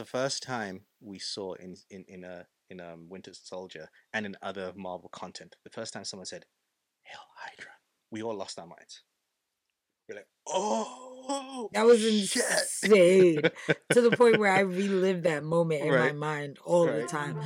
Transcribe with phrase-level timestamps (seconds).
[0.00, 4.34] the first time we saw in in in a in um Winter Soldier and in
[4.40, 6.46] other Marvel content, the first time someone said
[7.02, 7.72] "Hail Hydra,"
[8.10, 9.02] we all lost our minds.
[10.08, 13.42] We're like, "Oh, That was shit." insane.
[13.92, 17.36] to the point where I relived that moment in my mind all the time.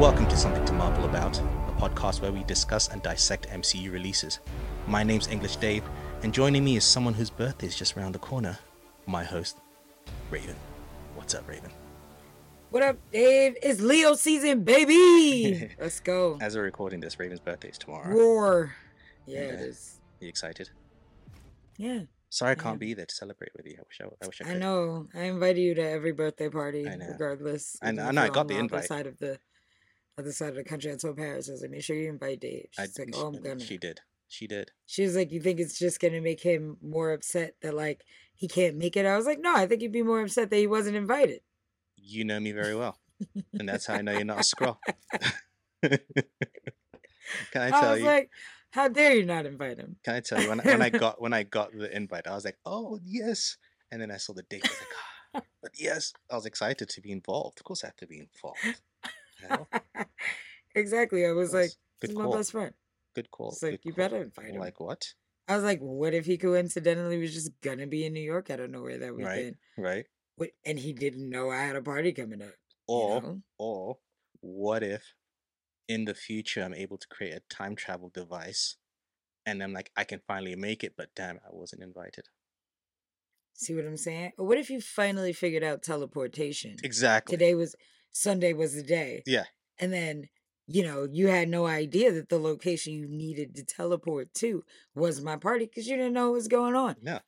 [0.00, 4.40] Welcome to Something to Marvel About, a podcast where we discuss and dissect MCU releases.
[4.88, 5.84] My name's English Dave,
[6.26, 8.58] and joining me is someone whose birthday is just around the corner.
[9.06, 9.58] My host,
[10.28, 10.56] Raven.
[11.14, 11.70] What's up, Raven?
[12.70, 13.56] What up, Dave?
[13.62, 15.70] It's Leo season, baby.
[15.80, 16.36] Let's go.
[16.40, 18.12] As we're recording this, Raven's birthday is tomorrow.
[18.12, 18.74] Roar.
[19.24, 20.00] Yeah, it uh, is.
[20.18, 20.68] you excited?
[21.78, 22.78] Yeah, Sorry I can't Yeah.
[22.88, 23.76] be there to celebrate with you.
[23.78, 25.06] I wish I, I wish I I know.
[25.14, 27.76] I invited you to every birthday party, I regardless.
[27.80, 28.86] I know- I know, I got the other invite.
[28.86, 29.38] Side of the
[30.18, 30.90] other side of the country.
[30.92, 32.66] I told Paris, I was like, make sure you invite Dave.
[32.76, 33.60] I- She's like, oh, I'm gonna.
[33.60, 34.00] She did.
[34.28, 34.72] She did.
[34.86, 38.48] She was like, you think it's just gonna make him more upset that like he
[38.48, 39.06] can't make it?
[39.06, 41.40] I was like, no, I think he'd be more upset that he wasn't invited.
[41.96, 42.98] You know me very well,
[43.58, 44.78] and that's how I know you're not a Skrull.
[47.52, 48.06] Can I I, tell was you?
[48.06, 48.30] like,
[48.70, 49.96] how dare you not invite him?
[50.04, 52.44] Can I tell you when when I got when I got the invite, I was
[52.44, 53.56] like, oh yes,
[53.90, 54.64] and then I saw the date.
[54.64, 54.88] I was like,
[55.34, 57.58] ah, but yes, I was excited to be involved.
[57.60, 58.82] Of course, I have to be involved.
[59.48, 59.68] Hell,
[60.74, 61.26] exactly.
[61.26, 62.34] I was like, good he's my call.
[62.34, 62.74] best friend.
[63.16, 63.48] Good call.
[63.48, 64.04] It's like, you call.
[64.04, 64.60] better invite him.
[64.60, 65.14] Like what?
[65.48, 68.60] I was like, what if he coincidentally was just gonna be in New York out
[68.60, 69.36] of nowhere that Right.
[69.38, 69.56] weekend?
[69.78, 70.04] Right?
[70.36, 72.52] What, and he didn't know I had a party coming up.
[72.86, 73.42] Or you know?
[73.58, 73.98] or
[74.40, 75.14] what if
[75.88, 78.76] in the future I'm able to create a time travel device,
[79.46, 82.26] and I'm like, I can finally make it, but damn, I wasn't invited.
[83.54, 84.32] See what I'm saying?
[84.36, 86.76] Or what if you finally figured out teleportation?
[86.84, 87.34] Exactly.
[87.34, 87.74] Today was
[88.12, 89.22] Sunday was the day.
[89.24, 89.44] Yeah.
[89.78, 90.28] And then,
[90.68, 94.64] you know, you had no idea that the location you needed to teleport to
[94.94, 96.96] was my party because you didn't know what was going on.
[97.02, 97.20] No.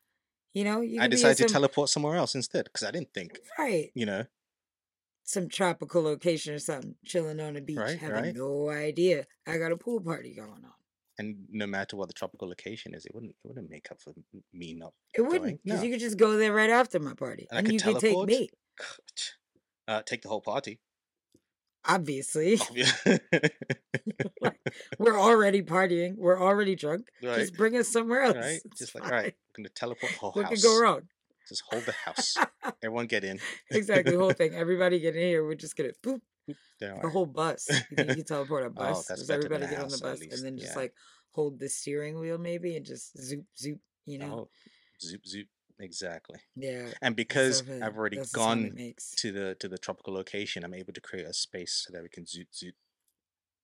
[0.54, 2.90] You know, you I could be in decided to teleport somewhere else instead because I
[2.90, 4.24] didn't think, right you know,
[5.24, 8.34] some tropical location or something, chilling on the beach, Right, having right.
[8.34, 10.72] no idea I got a pool party going on.
[11.18, 14.14] and no matter what the tropical location is, it wouldn't it wouldn't make up for
[14.52, 14.94] me not.
[15.14, 15.84] It wouldn't because No.
[15.84, 18.00] you could just go there right after my party, And I and, could you could
[18.00, 18.28] take teleport?
[18.28, 18.48] me.
[19.86, 20.80] Uh, take the whole party.
[21.86, 23.20] Obviously, Obvi-
[24.98, 26.16] we're already partying.
[26.16, 27.06] We're already drunk.
[27.22, 28.36] right, Just bring us somewhere else.
[28.36, 28.60] right.
[28.64, 29.12] It's Just like fine.
[29.12, 30.54] all right, we're gonna teleport the whole What house.
[30.54, 31.00] could go wrong?
[31.48, 32.36] Just hold the house.
[32.82, 33.38] Everyone get in.
[33.70, 34.54] exactly, the whole thing.
[34.54, 35.44] Everybody get in here.
[35.44, 36.20] We're just gonna boop
[36.78, 37.68] There the whole bus.
[37.70, 39.10] You think you can teleport a oh, bus?
[39.10, 40.78] Oh, Just better than everybody get on the bus and then just yeah.
[40.78, 40.94] like
[41.30, 43.78] hold the steering wheel maybe and just zoop zoop.
[44.04, 44.32] You know?
[44.32, 44.48] Oh,
[45.00, 45.46] zoop zoop.
[45.80, 46.40] Exactly.
[46.56, 46.88] Yeah.
[47.00, 50.14] And because so I've already that's the sound it gone to the to the tropical
[50.14, 52.72] location, I'm able to create a space so that we can zoot zoot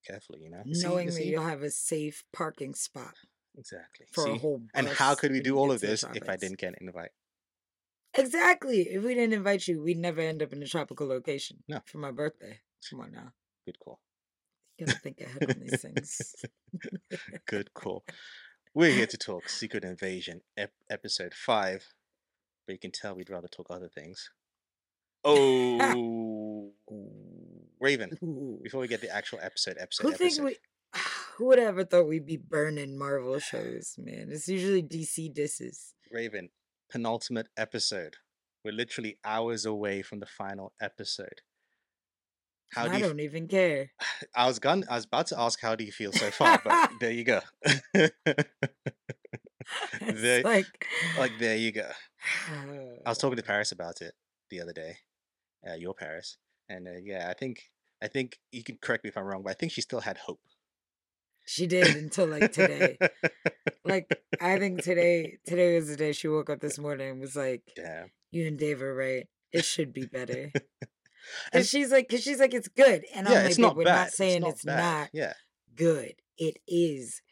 [0.07, 0.41] carefully.
[0.43, 3.15] You know, knowing that you'll have a safe parking spot
[3.57, 4.07] exactly.
[4.13, 4.39] for a See?
[4.39, 4.63] whole.
[4.75, 7.11] and how could we do all of this if I didn't get an invite?
[8.17, 8.83] Exactly.
[8.83, 11.65] If we didn't invite you, we'd never end up in a tropical location.
[11.69, 11.81] No.
[11.87, 12.61] For my birthday.
[12.89, 13.33] Come on now.
[13.67, 13.99] Good call.
[14.79, 16.35] You gotta think ahead on these things.
[17.49, 18.05] Good call.
[18.75, 21.87] We're here to talk Secret Invasion, ep- episode five.
[22.67, 24.31] But you can tell we'd rather talk other things.
[25.27, 26.73] Oh,
[27.81, 28.11] Raven.
[28.63, 30.45] Before we get the actual episode, episode, Who think episode.
[30.45, 30.57] we?
[31.37, 34.29] Who would ever thought we'd be burning Marvel shows, man?
[34.31, 35.95] It's usually DC disses.
[36.13, 36.51] Raven,
[36.91, 38.17] penultimate episode.
[38.65, 41.41] We're literally hours away from the final episode.
[42.75, 43.05] How do I you?
[43.07, 43.93] don't even care.
[44.37, 46.91] I was gon- I was about to ask how do you feel so far, but
[47.01, 47.41] there you go.
[50.01, 50.67] It's They- like,
[51.19, 51.89] like there you go.
[53.05, 54.15] I was talking to Paris about it
[54.51, 54.97] the other day.
[55.69, 56.37] Uh, your Paris,
[56.69, 57.71] and uh, yeah, I think
[58.03, 60.19] I think you can correct me if I'm wrong, but I think she still had
[60.19, 60.41] hope.
[61.47, 62.99] She did until like today.
[63.85, 64.07] like
[64.41, 67.63] I think today today was the day she woke up this morning and was like,
[67.77, 68.11] Damn.
[68.31, 69.27] "You and Dave are right.
[69.53, 70.51] It should be better."
[71.55, 73.77] And- she's like, "Cause she's like, it's good." And yeah, I'm like, it's "Babe, not
[73.77, 73.97] we're bad.
[73.97, 75.33] not saying it's, not Yeah,
[75.75, 76.15] good.
[76.37, 77.23] It is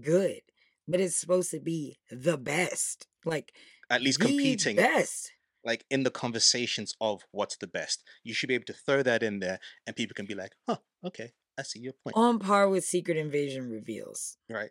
[0.00, 0.40] good,
[0.88, 3.06] but it's supposed to be the best.
[3.24, 3.52] Like
[3.90, 5.32] at least the competing, best.
[5.64, 8.02] like in the conversations of what's the best.
[8.24, 10.78] You should be able to throw that in there, and people can be like, "Huh,
[11.04, 14.36] okay, I see your point." on par with Secret Invasion reveals.
[14.48, 14.70] right?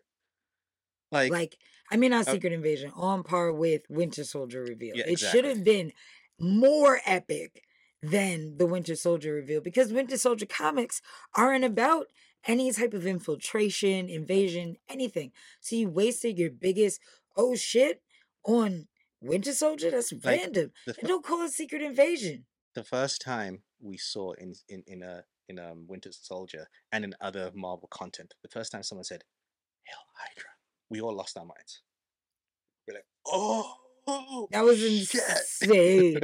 [1.11, 1.57] Like, Like,
[1.91, 4.95] I mean, not uh, Secret Invasion, on par with Winter Soldier reveal.
[4.95, 5.91] Yeah, it should have been
[6.39, 7.63] more epic
[8.01, 11.01] than the Winter Soldier reveal because Winter Soldier comics
[11.35, 12.07] aren't about
[12.47, 15.31] any type of infiltration, invasion, anything.
[15.59, 16.99] So you wasted your biggest
[17.37, 18.01] oh shit
[18.43, 18.87] on
[19.21, 19.91] Winter Soldier?
[19.91, 20.71] That's Like, random.
[20.85, 22.45] the, And don't call it Secret Invasion.
[22.73, 27.13] the first time we saw in in in a in um Winter Soldier and in
[27.21, 29.23] other Marvel content, the first time someone said
[29.83, 30.49] "Hail Hydra,"
[30.89, 31.81] we all lost our minds.
[32.87, 33.75] We're like, oh,
[34.51, 36.19] That was insane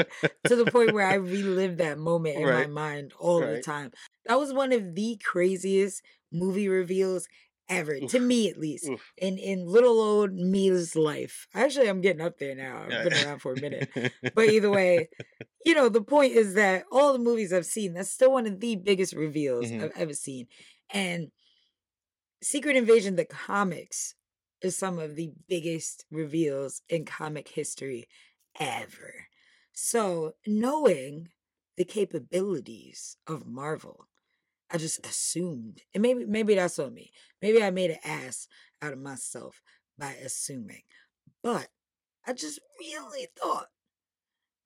[0.48, 3.92] to the point where I relived that moment in my mind all the time.
[4.26, 6.02] That was one of the craziest
[6.32, 7.28] movie reveals
[7.70, 9.12] ever, to me at least, Oof.
[9.18, 11.48] in in little old me's life.
[11.54, 12.84] Actually, I'm getting up there now.
[12.84, 13.90] I've been around for a minute.
[14.34, 15.10] But either way,
[15.66, 18.60] you know, the point is that all the movies I've seen, that's still one of
[18.60, 19.84] the biggest reveals Mhm.
[19.84, 20.48] I've ever seen.
[20.92, 21.32] And
[22.42, 24.16] Secret Invasion, the comics,
[24.62, 28.08] is some of the biggest reveals in comic history
[28.60, 29.28] ever.
[29.74, 31.30] So, knowing
[31.78, 34.08] the capabilities of Marvel,
[34.72, 37.12] I just assumed, and maybe maybe that's on me.
[37.42, 38.48] Maybe I made an ass
[38.82, 39.62] out of myself
[39.98, 40.84] by assuming,
[41.44, 41.70] but
[42.26, 43.68] I just really thought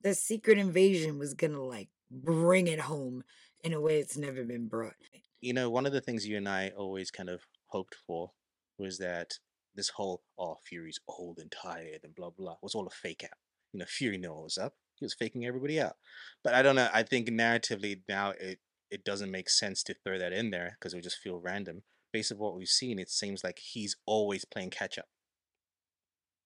[0.02, 3.22] that Secret Invasion was gonna like bring it home
[3.62, 4.94] in a way it's never been brought.
[5.40, 8.30] you know, one of the things you and I always kind of hoped for
[8.78, 9.38] was that
[9.74, 13.38] this whole oh Fury's old and tired and blah blah was all a fake out.
[13.72, 14.74] You know, Fury knew what was up.
[14.96, 15.96] He was faking everybody out.
[16.44, 16.88] But I don't know.
[16.92, 18.58] I think narratively now it
[18.90, 21.82] it doesn't make sense to throw that in there because it would just feel random.
[22.12, 25.06] Based on what we've seen, it seems like he's always playing catch up.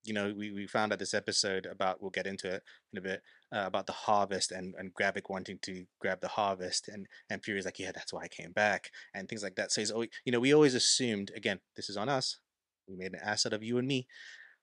[0.04, 2.62] You know, we, we found out this episode about we'll get into it
[2.92, 3.22] in a bit
[3.52, 7.64] uh, about the harvest and and Gravik wanting to grab the harvest and and Fury's
[7.64, 9.72] like yeah that's why I came back and things like that.
[9.72, 12.38] So he's always you know we always assumed again this is on us.
[12.88, 14.06] We made an asset of you and me.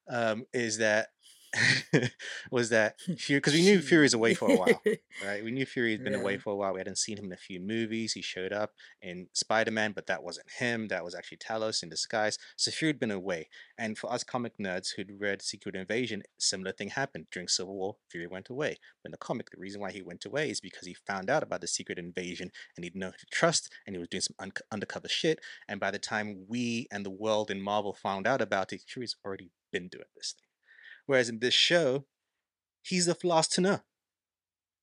[0.10, 1.10] Um, is that
[2.52, 4.82] was that Fury because we knew Fury was away for a while
[5.26, 5.44] right?
[5.44, 6.74] We knew Fury had been away for a while.
[6.74, 8.14] We hadn't seen him in a few movies.
[8.14, 8.72] He showed up
[9.02, 10.88] in Spider Man, but that wasn't him.
[10.88, 12.38] That was actually Talos in disguise.
[12.56, 13.50] So Fury had been away.
[13.78, 17.98] And for us comic nerds who'd read Secret Invasion, similar thing happened during Civil War.
[18.10, 18.78] Fury went away.
[19.02, 21.44] But in the comic, the reason why he went away is because he found out
[21.44, 24.36] about the Secret Invasion and he'd know who to trust, and he was doing some
[24.40, 25.40] un- undercover shit.
[25.68, 29.16] And by the time we and the world in Marvel found out about it, Fury's
[29.26, 30.53] already been doing this thing.
[31.06, 32.06] Whereas in this show,
[32.82, 33.80] he's the last to know.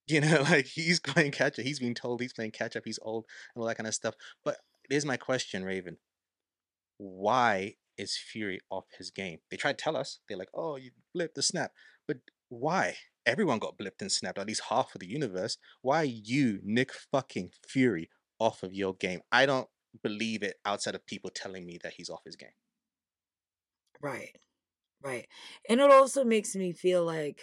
[0.07, 1.65] You know, like he's playing catch up.
[1.65, 2.83] He's being told he's playing catch up.
[2.85, 4.15] He's old and all that kind of stuff.
[4.45, 4.57] But
[4.89, 5.99] here's my question, Raven.
[6.99, 9.39] Why is Fury off his game?
[9.51, 10.21] They try to tell us.
[10.29, 11.73] They're like, oh, you blipped the snap.
[12.07, 12.19] But
[12.49, 12.97] why?
[13.27, 15.57] Everyone got blipped and snapped, at least half of the universe.
[15.83, 19.21] Why you, Nick fucking Fury, off of your game?
[19.31, 19.69] I don't
[20.03, 22.51] believe it outside of people telling me that he's off his game.
[24.03, 24.33] Right.
[25.03, 25.27] Right.
[25.69, 27.41] And it also makes me feel like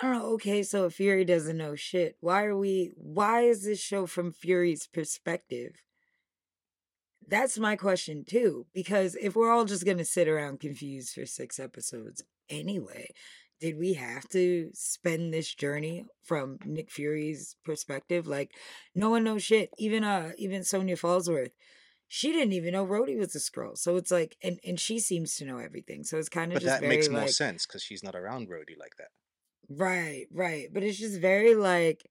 [0.00, 3.80] I don't know, okay, so Fury doesn't know shit, why are we why is this
[3.80, 5.72] show from Fury's perspective?
[7.26, 11.58] That's my question too, because if we're all just gonna sit around confused for six
[11.58, 13.08] episodes anyway,
[13.60, 18.26] did we have to spend this journey from Nick Fury's perspective?
[18.26, 18.52] Like,
[18.94, 19.70] no one knows shit.
[19.78, 21.50] Even uh even Sonya Falsworth
[22.08, 23.76] she didn't even know Rhodey was a Skrull.
[23.76, 26.04] So it's like, and and she seems to know everything.
[26.04, 28.16] So it's kind of But just that very makes like, more sense because she's not
[28.16, 29.08] around Rhodey like that.
[29.68, 30.68] right, right.
[30.72, 32.02] But it's just very like,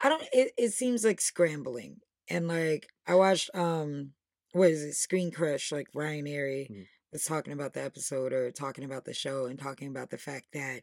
[0.00, 0.22] I don't.
[0.32, 4.12] It it seems like scrambling, and like I watched um,
[4.52, 5.72] what is it, Screen Crush?
[5.72, 6.86] Like Ryan Arey Mhm.
[7.12, 10.48] was talking about the episode or talking about the show and talking about the fact
[10.52, 10.82] that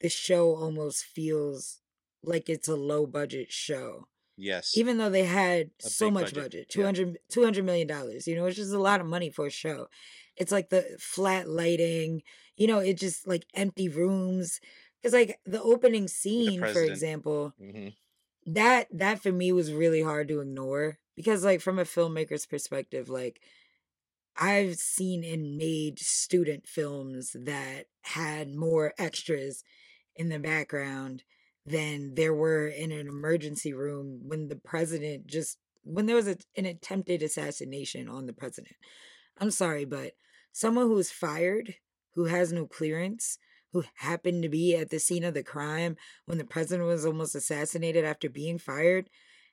[0.00, 1.80] the show almost feels
[2.22, 4.08] like it's a low budget show
[4.38, 4.72] Yes.
[4.72, 6.92] even though they had A so much budget, budget, yeah.
[6.94, 9.88] 200, 200 million dollars you know it's just a lot of money for a show
[10.36, 12.22] it's like the flat lighting
[12.56, 14.60] you know it just like empty rooms
[15.00, 16.84] because like the opening scene for president.
[16.84, 17.88] example hmm
[18.46, 23.08] that that for me was really hard to ignore because like from a filmmaker's perspective
[23.08, 23.42] like
[24.36, 29.64] i've seen and made student films that had more extras
[30.16, 31.24] in the background
[31.66, 36.36] than there were in an emergency room when the president just when there was a,
[36.56, 38.76] an attempted assassination on the president.
[39.38, 40.12] I'm sorry but
[40.52, 41.74] someone who was fired
[42.14, 43.38] who has no clearance
[43.72, 47.34] who happened to be at the scene of the crime when the president was almost
[47.34, 49.08] assassinated after being fired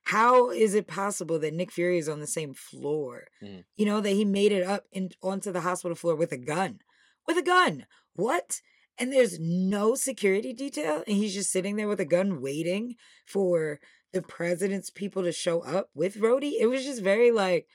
[0.05, 3.27] how is it possible that nick fury is on the same floor?
[3.43, 3.65] Mhm.
[3.75, 6.79] you know that he made it up in, onto the hospital floor with a gun.
[7.27, 7.87] With a gun!
[8.13, 8.61] What
[8.97, 13.79] and there's no security detail and he's just sitting there with a gun waiting for
[14.13, 16.53] the president's people to show up with Rhodey.
[16.59, 17.67] It was just very like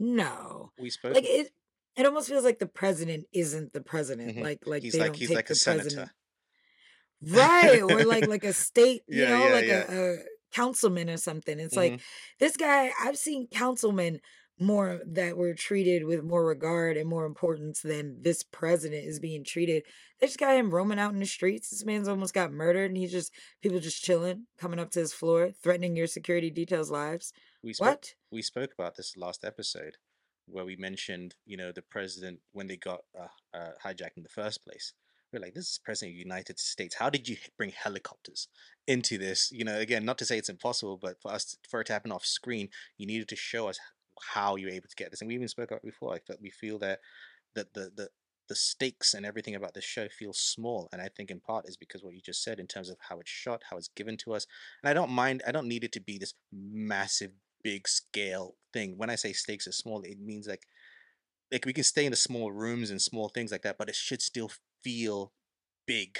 [0.00, 0.72] no.
[0.78, 1.14] We spoke.
[1.14, 1.52] Like it
[1.96, 4.36] it almost feels like the president isn't the president.
[4.36, 4.42] Mhm.
[4.42, 5.88] Like like he's they like don't he's take like the a senator.
[5.88, 6.10] president
[7.22, 9.92] right or like like a state you Yeah, know yeah, like yeah.
[9.92, 10.16] A, a
[10.52, 11.76] councilman or something it's Mhm.
[11.76, 12.00] like
[12.38, 14.20] this guy i've seen councilmen
[14.62, 19.44] more that were treated with more regard and more importance than this president is being
[19.44, 19.82] treated
[20.20, 22.96] they just got him roaming out in the streets this man's almost got murdered and
[22.96, 27.32] he's just people just chilling coming up to his floor threatening your security details lives
[27.62, 27.88] we spoke.
[27.88, 29.96] what We spoke about this last episode
[30.46, 34.28] where we mentioned, you know, the president when they got uh, uh, hijacked in the
[34.28, 34.92] first place.
[35.32, 36.96] We're like, this is president of the United States.
[36.96, 38.48] How did you bring helicopters
[38.86, 39.50] into this?
[39.50, 42.12] You know, again, not to say it's impossible, but for us, for it to happen
[42.12, 43.78] off screen, you needed to show us
[44.34, 45.20] how you're able to get this.
[45.20, 46.14] And we even spoke about before.
[46.14, 47.00] I felt we feel that
[47.54, 48.08] that the the
[48.48, 51.76] the stakes and everything about this show feels small and i think in part is
[51.76, 54.34] because what you just said in terms of how it's shot how it's given to
[54.34, 54.46] us
[54.82, 57.30] and i don't mind i don't need it to be this massive
[57.62, 60.66] big scale thing when i say stakes are small it means like
[61.50, 63.94] like we can stay in the small rooms and small things like that but it
[63.94, 64.50] should still
[64.82, 65.32] feel
[65.86, 66.18] big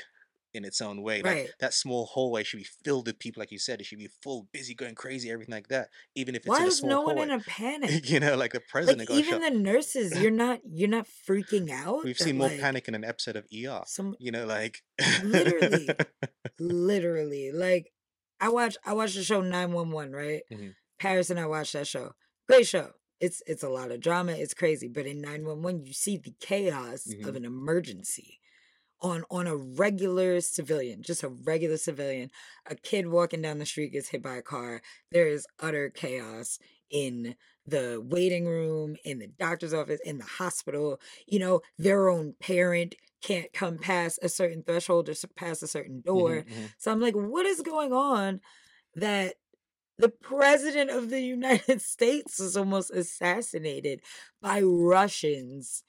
[0.54, 1.23] in its own way.
[1.23, 1.50] Like Right.
[1.61, 3.80] that small hallway should be filled with people, like you said.
[3.80, 5.88] It should be full, busy, going crazy, everything like that.
[6.14, 8.09] Even if it's Why in a is small no one in a panic?
[8.11, 9.52] you know, like the Like president got even shot.
[9.52, 12.04] the nurses, you're not you're not freaking out.
[12.04, 13.82] We've seen more like, panic in an episode of ER.
[13.87, 14.82] Some You know, like
[15.23, 15.88] Literally.
[16.59, 17.92] literally like
[18.40, 20.42] I watch I watched the show 911, right?
[20.50, 20.75] Mhm.
[20.99, 22.12] Paris and I watched that show.
[22.49, 22.92] Great show.
[23.21, 27.06] It's it's a lot of drama, it's crazy, but in 911 you see the chaos
[27.09, 27.26] Mhm.
[27.26, 28.40] of an emergency
[29.02, 32.30] on on a regular civilian, just a regular civilian.
[32.66, 34.82] A kid walking down the street gets hit by a car.
[35.11, 36.59] There is utter chaos
[36.90, 41.00] in the waiting room, in the doctor's office, in the hospital.
[41.26, 45.68] You know, their own parent can't come past a certain threshold or s- past a
[45.68, 46.44] certain door.
[46.44, 46.75] Mhm, mhm.
[46.78, 48.40] So I'm like, what is going on
[48.97, 49.37] that
[49.99, 54.00] the president of the United States was almost assassinated
[54.40, 55.85] by Russians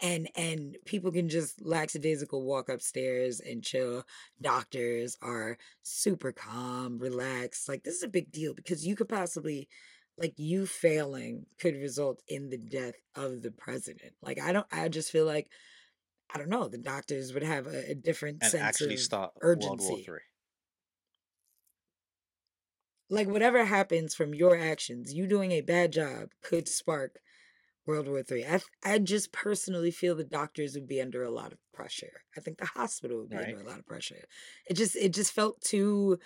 [0.00, 4.04] and and people can just lackadaisical walk upstairs and chill.
[4.40, 7.68] Doctors are super calm, relaxed.
[7.68, 9.68] Like this is a big deal because you could possibly
[10.18, 14.14] like you failing could result in the death of the president.
[14.22, 15.50] Like I don't I just feel like
[16.34, 19.32] I don't know, the doctors would have a, a different And sense actually of start
[19.42, 20.08] World War urgency.
[23.08, 27.20] Like whatever happens from your actions, you doing a bad job could spark
[27.86, 28.44] World War Three.
[28.44, 32.22] I th- I just personally feel the doctors would be under a lot of pressure.
[32.36, 33.48] I think the hospital would be Right.
[33.48, 34.24] under a lot of pressure.
[34.68, 36.18] It just it just felt too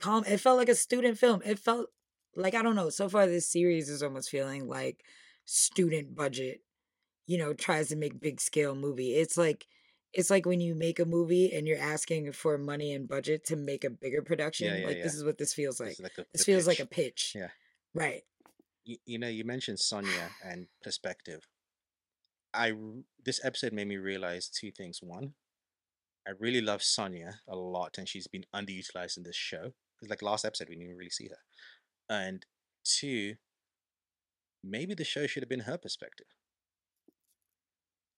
[0.00, 0.24] calm.
[0.26, 1.40] It felt like a student film.
[1.44, 1.88] It felt
[2.34, 2.90] like I don't know.
[2.90, 5.02] So far, this series is almost feeling like
[5.44, 6.60] student budget.
[7.26, 9.14] You know, tries to make big scale movie.
[9.14, 9.66] It's like
[10.12, 13.56] it's like when you make a movie and you're asking for money and budget to
[13.56, 14.68] make a bigger production.
[14.80, 15.02] yeah, like yeah.
[15.02, 15.90] this is what this feels like.
[15.90, 17.32] This like the, This feels like a pitch.
[17.32, 17.32] pitch.
[17.34, 17.48] Yeah.
[17.94, 18.22] Right.
[18.86, 21.46] You, you know, you mentioned Sonya and perspective.
[22.54, 22.72] I
[23.24, 25.00] this episode made me realize two things.
[25.02, 25.34] One,
[26.26, 29.72] I really love Sonya a lot, and she's been underutilized in this show.
[29.96, 31.38] Because like last episode, we didn't even really see her.
[32.08, 32.46] And
[32.84, 33.34] two,
[34.62, 36.28] maybe the show should have been her perspective.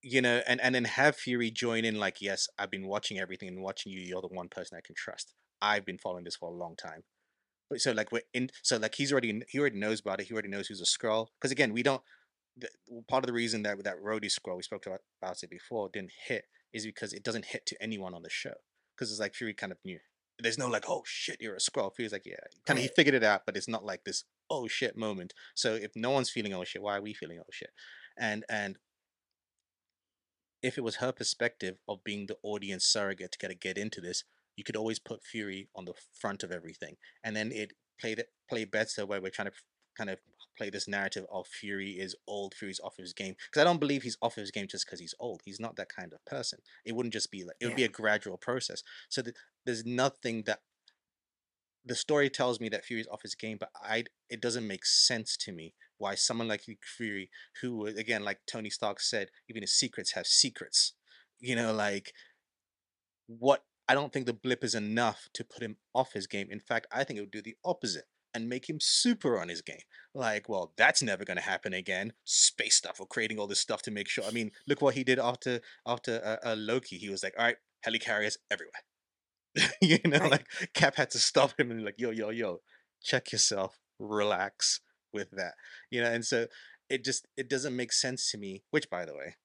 [0.02, 1.98] You know, and and then have Fury join in.
[1.98, 4.00] Like, yes, I've been watching everything and watching you.
[4.00, 5.34] You're the one person I can trust.
[5.62, 7.02] I've been following this for a long time.
[7.70, 8.50] But so like we're in.
[8.62, 10.28] So like he's already he already knows about it.
[10.28, 11.28] He already knows who's a Skrull.
[11.38, 12.02] Because again, we don't.
[12.56, 12.68] The,
[13.08, 16.12] part of the reason that that Rhodey Skrull we spoke about, about it before didn't
[16.26, 18.54] hit is because it doesn't hit to anyone on the show.
[18.96, 19.98] Because it's like Fury kind of knew.
[20.40, 21.94] There's no like, oh shit, you're a Skrull.
[21.94, 24.66] Fury's like, yeah, kind of he figured it out, but it's not like this oh
[24.68, 25.34] shit moment.
[25.54, 27.70] So if no one's feeling oh shit, why are we feeling oh shit?
[28.16, 28.78] And and
[30.62, 34.00] if it was her perspective of being the audience surrogate to get to get into
[34.00, 34.24] this,
[34.58, 38.30] you could always put Fury on the front of everything, and then it played it
[38.50, 39.54] play better where we're trying to
[39.96, 40.18] kind of
[40.56, 43.36] play this narrative of Fury is old, Fury's off his game.
[43.46, 45.42] Because I don't believe he's off his game just because he's old.
[45.44, 46.58] He's not that kind of person.
[46.84, 48.82] It wouldn't just be like it would be a gradual process.
[49.08, 50.60] So th- there's nothing that
[51.84, 55.36] the story tells me that Fury's off his game, but I it doesn't make sense
[55.38, 56.64] to me why someone like
[56.96, 57.30] Fury,
[57.62, 60.94] who again, like Tony Stark said, even his secrets have secrets.
[61.38, 62.12] You know, like
[63.28, 66.48] what I don't think the blip is enough to put him off his game.
[66.50, 68.04] In fact, I think it would do the opposite
[68.34, 69.80] and make him super on his game.
[70.14, 72.12] Like, well, that's never going to happen again.
[72.24, 74.24] Space stuff or creating all this stuff to make sure.
[74.24, 76.98] I mean, look what he did after after uh, uh, Loki.
[76.98, 78.82] He was like, all right, helicarriers everywhere.
[79.80, 80.30] you know, Right.
[80.32, 82.60] like Cap had to stop him and like, yo, yo, yo,
[83.02, 84.80] check yourself, relax
[85.12, 85.54] with that.
[85.90, 86.46] You know, and so
[86.90, 88.62] it just it doesn't make sense to me.
[88.70, 89.36] Which, by the way,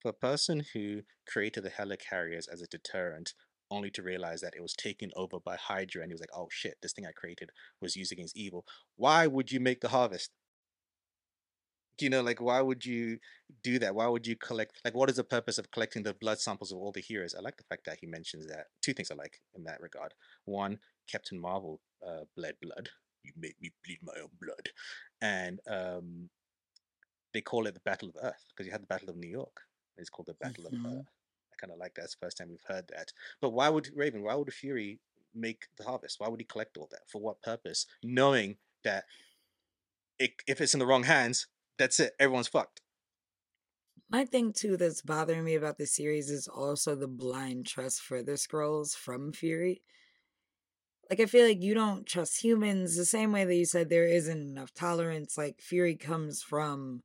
[0.00, 3.32] for a person who created the helicarriers as a deterrent,
[3.70, 6.48] only to realize that it was taken over by Hydra, and he was like, "Oh
[6.50, 10.30] shit, this thing I created was used against evil." Why would you make the harvest?
[11.98, 13.18] You know, like why would you
[13.62, 13.94] do that?
[13.94, 14.82] Why would you collect?
[14.84, 17.34] Like, what is the purpose of collecting the blood samples of all the heroes?
[17.34, 18.66] I like the fact that he mentions that.
[18.82, 20.12] Two things I like in that regard.
[20.44, 20.78] One,
[21.10, 22.90] Captain Marvel uh, bled blood.
[23.22, 24.68] You make me bleed my own blood,
[25.22, 26.28] and um,
[27.32, 29.62] they call it the Battle of Earth because you had the Battle of New York.
[29.96, 30.84] It's called the Battle of Mhm.
[30.84, 31.15] Earth.
[31.58, 32.04] Kind of like that.
[32.04, 33.12] It's the first time we've heard that.
[33.40, 34.22] But why would Raven?
[34.22, 35.00] Why would Fury
[35.34, 36.20] make the harvest?
[36.20, 37.08] Why would he collect all that?
[37.08, 37.86] For what purpose?
[38.02, 39.04] Knowing that
[40.18, 41.46] it, if it's in the wrong hands,
[41.78, 42.14] That's it.
[42.18, 42.80] Everyone's fucked.
[44.08, 48.22] My thing too that's bothering me about the series is also the blind trust for
[48.22, 49.82] the Skrulls from Fury.
[51.10, 54.06] Like I feel like you don't trust humans the same way that you said there
[54.06, 55.36] isn't enough tolerance.
[55.38, 57.02] Like Fury comes from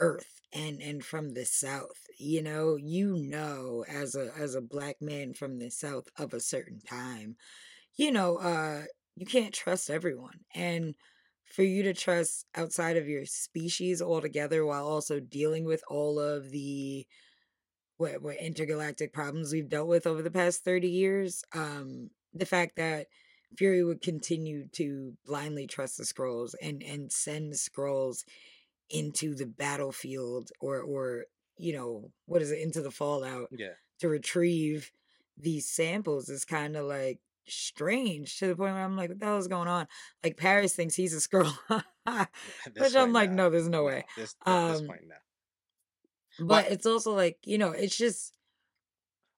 [0.00, 2.06] Earth and and from the South.
[2.18, 6.40] You know, you know, as a as a black man from the South of a
[6.40, 7.36] certain time,
[7.96, 8.84] you know, uh,
[9.16, 10.40] you can't trust everyone.
[10.54, 10.94] And
[11.44, 16.50] for you to trust outside of your species altogether while also dealing with all of
[16.50, 17.06] the
[17.96, 22.76] what, what intergalactic problems we've dealt with over the past 30 years um the fact
[22.76, 23.06] that
[23.56, 28.24] fury would continue to blindly trust the Skrulls and and send Skrulls
[28.94, 31.24] into the battlefield or or
[31.56, 33.74] you know what is it into the fallout Yeah.
[34.00, 34.90] to retrieve
[35.36, 39.26] these samples is kind of like strange to the point where I'm like, what the
[39.26, 39.86] hell is going on?
[40.22, 41.52] Like Paris thinks he's a Skrull,
[42.78, 44.04] which I'm like, no, there's no way.
[44.16, 45.16] This, Um, point now.
[46.46, 48.32] But it's also like, you know, it's just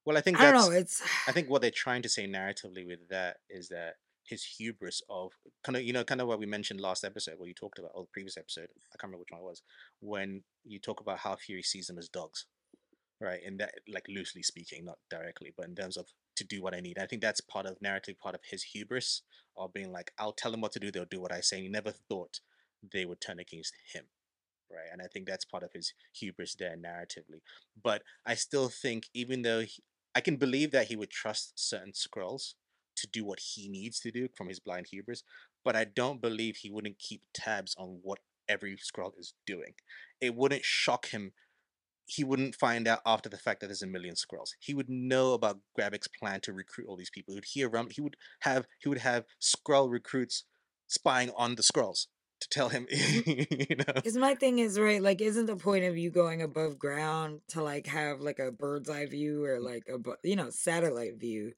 [0.05, 0.75] Well, I think I don't that's know.
[0.75, 3.95] It's I think what they're trying to say narratively with that is that
[4.27, 5.31] his hubris of
[5.63, 7.91] kind of you know kind of what we mentioned last episode, where you talked about,
[7.93, 8.67] or the previous episode.
[8.93, 9.61] I can't remember which one it was.
[9.99, 12.45] When you talk about how Fury sees them as dogs,
[13.21, 13.39] right?
[13.45, 16.07] And that like loosely speaking, not directly, but in terms of
[16.37, 16.97] to do what I need.
[16.99, 19.23] I think that's part of narratively part of his hubris
[19.57, 21.57] of being like, I'll tell them what to do, they'll do what I say.
[21.57, 22.39] And he never thought
[22.93, 24.05] they would turn against him.
[24.71, 24.89] Right.
[24.91, 27.39] And I think that's part of his hubris there narratively.
[27.81, 29.81] But I still think even though he,
[30.13, 32.53] I can believe that he would trust certain Skrulls
[32.97, 35.23] to do what he needs to do from his blind hubris,
[35.63, 39.73] but I don't believe he wouldn't keep tabs on what every Skrull is doing.
[40.21, 41.33] It wouldn't shock him.
[42.05, 44.51] He wouldn't find out after the fact that there's a million Skrulls.
[44.59, 47.33] He would know about Gravik's plan to recruit all these people.
[47.33, 47.89] He would hear rum.
[47.91, 50.45] He would have he would have Skrull recruits
[50.87, 52.07] spying on the Skrulls
[52.39, 53.93] to tell him, you know.
[53.95, 55.01] because my thing is right.
[55.01, 58.89] Like, isn't the point of you going above ground to like have like a bird's
[58.89, 59.65] eye view or mm.
[59.65, 61.53] like a you know satellite view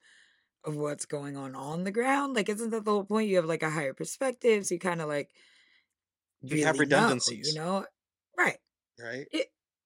[0.66, 2.36] of what's going on on the ground?
[2.36, 3.30] Like, isn't that the whole point?
[3.30, 5.30] You have like a higher perspective, so you kind of like
[6.42, 7.54] You have really know, redundancies.
[7.54, 7.86] you know,
[8.38, 8.58] right?
[9.02, 9.26] Right?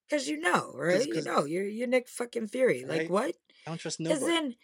[0.10, 1.06] Because you know, right?
[1.06, 2.86] You know, you're you're Nick fucking Fury.
[2.88, 3.36] Like what?
[3.66, 4.56] I don't trust Because then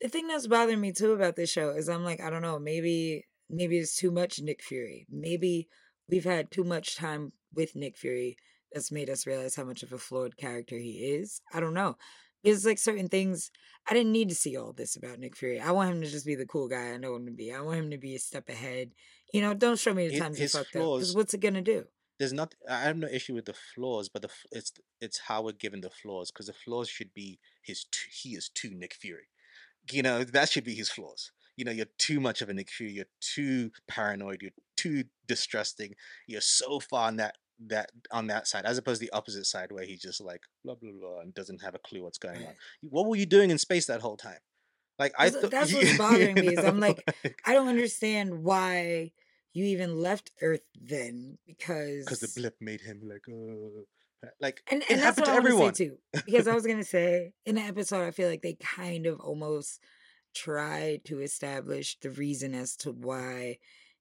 [0.00, 2.58] the thing that's bothering me too about this show is I'm like, I don't know,
[2.58, 5.06] maybe maybe it's too much Nick Fury.
[5.10, 5.68] Maybe
[6.08, 8.36] we've had too much time with Nick Fury
[8.72, 11.42] that's made us realize how much of a flawed character he is.
[11.52, 11.96] I don't know.
[12.42, 13.50] It's like certain things
[13.88, 15.60] I didn't need to see all this about Nick Fury.
[15.60, 17.52] I want him to just be the cool guy I know him to be.
[17.52, 18.92] I want him to be a step ahead.
[19.32, 20.72] You know, don't show me the times he fucked up.
[20.72, 21.86] Because flaws- what's it gonna do?
[22.18, 25.52] there's not I have no issue with the flaws, but the it's it's how we're
[25.52, 29.26] given the flaws because the flaws should be his t- he is too Nick Fury,
[29.90, 31.32] you know that should be his flaws.
[31.56, 32.92] You know you're too much of a Nick Fury.
[32.92, 34.40] You're too paranoid.
[34.40, 35.94] You're too distrusting.
[36.28, 39.70] You're so far on that that on that side as opposed to the opposite side
[39.70, 42.54] where he's just like blah blah blah and doesn't have a clue what's going on.
[42.82, 44.38] What were you doing in space that whole time?
[44.98, 47.02] Like I That's- thought that's what's bothering me is I'm like,
[47.46, 49.12] I don't understand why
[49.52, 54.82] you even left Earth then because because the blip made him like uh, like and,
[54.82, 55.74] it and that's happened what to I everyone.
[55.74, 55.96] say too.
[56.26, 59.80] Because I was gonna say in the episode, I feel like they kind of almost
[60.34, 63.58] tried to establish the reason as to why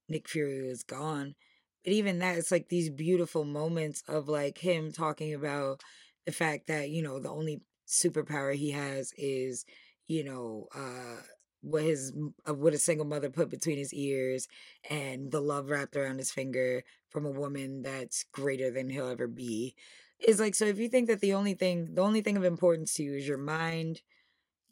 [0.08, 1.36] Nick Fury was gone.
[1.84, 5.82] But even that, it's like these beautiful moments of like him talking about
[6.26, 9.65] the fact that you know the only superpower he has is
[10.08, 11.22] you know uh
[11.62, 12.13] what his
[12.48, 14.48] uh, what a single mother put between his ears
[14.89, 19.28] and the love wrapped around his finger from a woman that's greater than he'll ever
[19.28, 19.76] be.
[20.20, 22.94] Is like so if you think that the only thing the only thing of importance
[22.96, 24.02] to you is your mind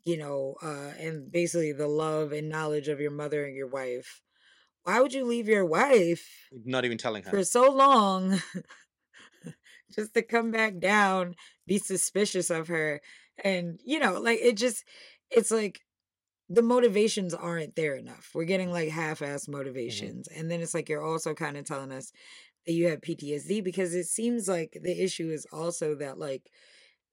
[0.03, 4.21] you know uh and basically the love and knowledge of your mother and your wife
[4.83, 6.27] why would you leave your wife
[6.65, 7.29] Not even telling her.
[7.29, 8.41] for so long
[9.95, 11.35] just to come back down
[11.67, 13.01] be suspicious of her?
[13.43, 14.83] And you know like it just
[15.29, 15.81] it's like
[16.51, 18.31] the motivations aren't there enough.
[18.33, 19.51] We're getting like half-ass mm-hmm.
[19.51, 22.11] motivations and then it's like you're also kind of telling us
[22.65, 26.51] that you have ptsd because it seems like the issue is also that like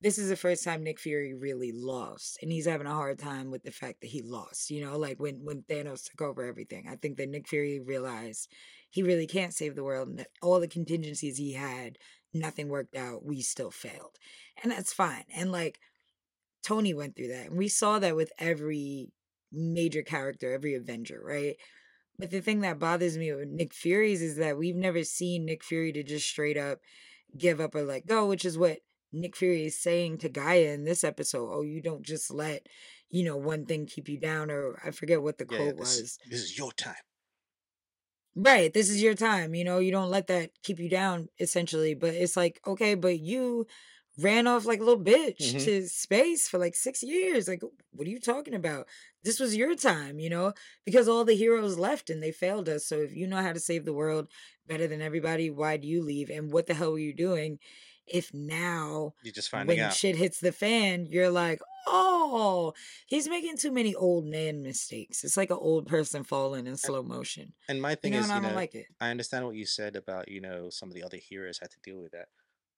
[0.01, 3.51] this is the first time Nick Fury really lost, and he's having a hard time
[3.51, 4.71] with the fact that he lost.
[4.71, 8.51] You know, like when when Thanos took over everything, I think that Nick Fury realized
[8.91, 11.99] he really can't save the world, and that all the contingencies he had,
[12.35, 13.25] nothing worked out.
[13.25, 14.17] We still failed,
[14.63, 15.25] and that's fine.
[15.35, 15.79] And like
[16.63, 19.13] Tony went through that, and we saw that with every
[19.51, 21.57] major character, every Avenger, right?
[22.19, 25.63] But the thing that bothers me with Nick Fury's is that we've never seen Nick
[25.63, 26.81] Fury to just straight up
[27.37, 28.79] give up or let go, which is what
[29.13, 31.49] Nick Fury is saying to G'iah in this episode.
[31.53, 32.67] Oh, you don't just let,
[33.09, 35.99] you know, one thing keep you down, or I forget what the Yeah, quote this,
[35.99, 36.19] was.
[36.29, 36.95] this is your time.
[38.35, 38.73] Right.
[38.73, 39.55] This is your time.
[39.55, 41.95] You know, you don't let that keep you down, essentially.
[41.95, 43.67] But it's like, okay, but you
[44.19, 45.65] ran off like a little bitch Mhm.
[45.65, 47.49] to space for like six years.
[47.49, 48.89] Like, what are you talking about?
[49.23, 50.53] This was your time, you know,
[50.85, 52.87] because all the heroes left and they failed us.
[52.87, 54.29] So if you know how to save the world
[54.67, 56.29] better than everybody, why do you leave?
[56.31, 57.59] And what the hell were you doing?
[58.07, 59.93] If now You're just finding when out.
[59.93, 62.73] shit hits the fan, you're like, oh,
[63.07, 65.25] he's making too many old man mistakes.
[65.25, 67.53] It's like an old person falling in slow motion.
[67.69, 68.87] And my You thing know, is, and I you don't know, like it.
[69.01, 71.79] I understand what you said about, you know, some of the other heroes had to
[71.83, 72.29] deal with that.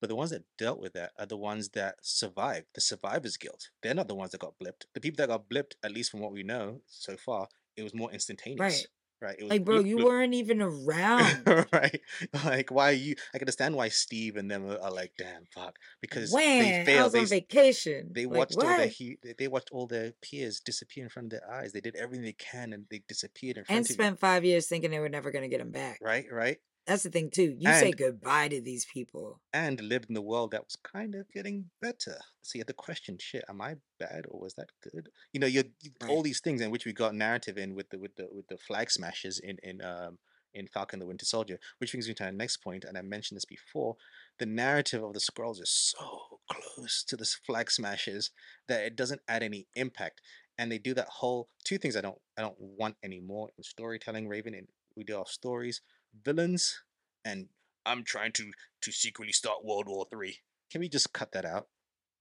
[0.01, 3.69] But the ones that dealt with that are the ones that survived, the survivor's guilt.
[3.83, 4.85] They're not the ones that got blipped.
[4.93, 7.93] The people that got blipped, at least from what we know so far, it was
[7.93, 8.59] more instantaneous.
[8.59, 8.87] Right.
[9.21, 9.35] Right.
[9.41, 11.43] Was Like, bro, you weren't even around.
[11.73, 11.99] right.
[12.45, 13.15] Like, why are you?
[13.33, 16.81] I can understand why Steve and them are, are like, damn, fuck, because when they
[16.81, 17.03] I failed.
[17.05, 18.09] was They on vacation.
[18.13, 21.39] they like, watched all their he, they- watched all their peers disappear in front of
[21.41, 21.73] their eyes.
[21.73, 23.93] They did everything they can, and they disappeared in front And of you.
[23.93, 25.99] spent five years thinking they were never going to get them back.
[26.01, 26.25] Right.
[26.31, 26.57] Right.
[26.89, 27.55] That's the thing, too.
[27.59, 29.39] You say goodbye to these people.
[29.53, 32.17] and lived in the world that was kind of getting better.
[32.41, 35.09] So you had to question, shit, am I bad or was that good?
[35.31, 35.63] You know, you
[36.07, 38.57] all these things in which we got narrative in with the with the with the
[38.57, 40.17] flag smashers in in um
[40.55, 43.35] in Falcon the Winter Soldier, which brings me to our next point, and I mentioned
[43.37, 43.97] this before.
[44.39, 48.31] The narrative of the scrolls is so close to the flag smashers
[48.67, 50.21] that it doesn't add any impact.
[50.57, 54.27] And they do that whole two things I don't I don't want anymore in storytelling,
[54.27, 55.81] Raven, and we do our stories,
[56.23, 56.81] villains,
[57.25, 57.47] and
[57.85, 60.39] I'm trying to to secretly start World War Three.
[60.71, 61.67] Can we just cut that out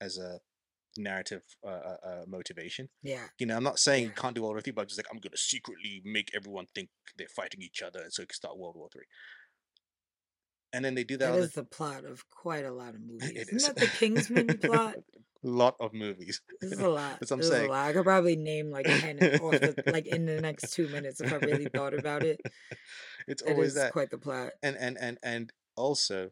[0.00, 0.40] as a
[0.96, 2.88] narrative uh, uh, uh, motivation?
[3.02, 3.26] Yeah.
[3.38, 4.14] You know, I'm not saying you Yeah.
[4.14, 6.88] can't do World War Three, but I'm just like I'm gonna secretly make everyone think
[7.16, 9.04] they're fighting each other, and so you can start World War Three.
[10.72, 11.32] And then they do that.
[11.32, 13.30] That other- the plot of quite a lot of movies.
[13.30, 13.66] It Isn't is.
[13.66, 14.96] that the Kingsman plot?
[15.42, 16.40] Lot of movies.
[16.60, 17.18] This is a lot.
[17.20, 17.70] That's what I'm This is a saying.
[17.70, 17.86] lot.
[17.88, 21.32] I could probably name like ten off the, like in the next two minutes if
[21.32, 22.40] I really thought about it.
[23.26, 23.92] It's It always that.
[23.92, 24.50] quite the plot.
[24.62, 26.30] and and and and also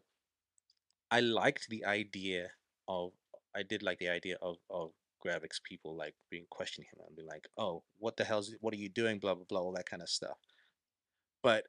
[1.09, 2.49] i liked the idea
[2.89, 3.11] of
[3.55, 4.91] i did like the idea of of
[5.25, 8.77] gravik's people like being questioning him and being like oh what the hell's what are
[8.77, 10.35] you doing blah blah blah all that kind of stuff
[11.41, 11.63] but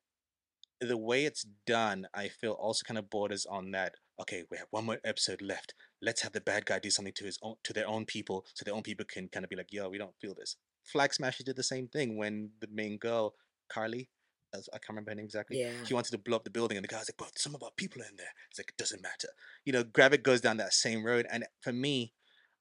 [0.81, 4.67] the way it's done i feel also kind of borders on that okay we have
[4.73, 7.73] one more episode left let's have the bad guy do something to his own to
[7.73, 10.17] their own people so their own people can kind of be like yo we don't
[10.21, 13.35] feel this flag smashers did the same thing when the main girl
[13.69, 14.09] Karli
[14.55, 15.61] as I can't remember her name exactly.
[15.61, 15.73] Yeah.
[15.85, 17.71] She wanted to blow up the building, and the guy's like, "But some of our
[17.77, 19.29] people are in there." It's like it doesn't matter.
[19.65, 22.15] You know, Gravik goes down that same road, and for me,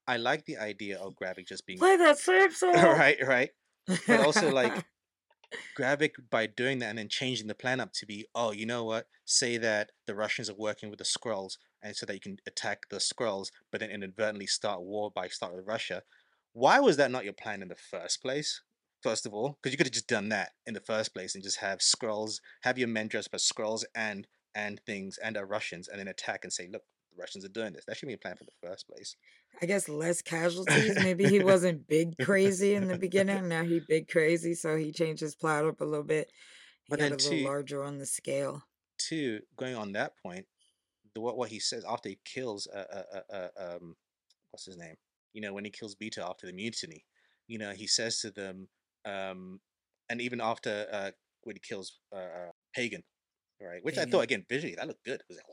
[0.08, 2.73] I like the idea of Gravik just being Play that same song.
[2.73, 3.52] right, right.
[4.06, 4.86] But also, like,
[5.78, 8.84] Gravik by doing that and then changing the plan up to be, oh, you know
[8.84, 9.08] what?
[9.26, 12.90] Say that the Russians are working with the Skrulls, and so that you can attack
[12.90, 16.04] the Skrulls, but then inadvertently start war by start with Russia.
[16.54, 18.62] Why was that not your plan in the first place?
[19.04, 21.44] First of all, because you could have just done that in the first place and
[21.44, 25.88] just have Skrulls, have your men dressed as Skrulls and and things and are Russians,
[25.88, 27.86] and then attack and say, look, the Russians are doing this.
[27.86, 29.16] That should be a plan for the first place.
[29.62, 30.96] I guess less casualties.
[31.04, 33.48] Maybe he wasn't big crazy in the beginning.
[33.50, 36.32] Now he big crazy, so he changed his plot up a little bit.
[36.86, 38.63] He But got a little two- larger on the scale.
[38.98, 40.48] two, going on that point,
[41.17, 43.95] the what what he says after he kills uh, uh, uh, uh um
[44.51, 44.95] what's his name?
[45.34, 47.06] You know, when he kills Beto after the mutiny,
[47.47, 48.67] you know, he says to them,
[49.06, 49.60] um,
[50.10, 51.12] and even after uh
[51.43, 53.03] when he kills uh, uh Pagon,
[53.62, 53.84] right?
[53.84, 55.19] Which I thought again visually that looked good.
[55.21, 55.45] It was like,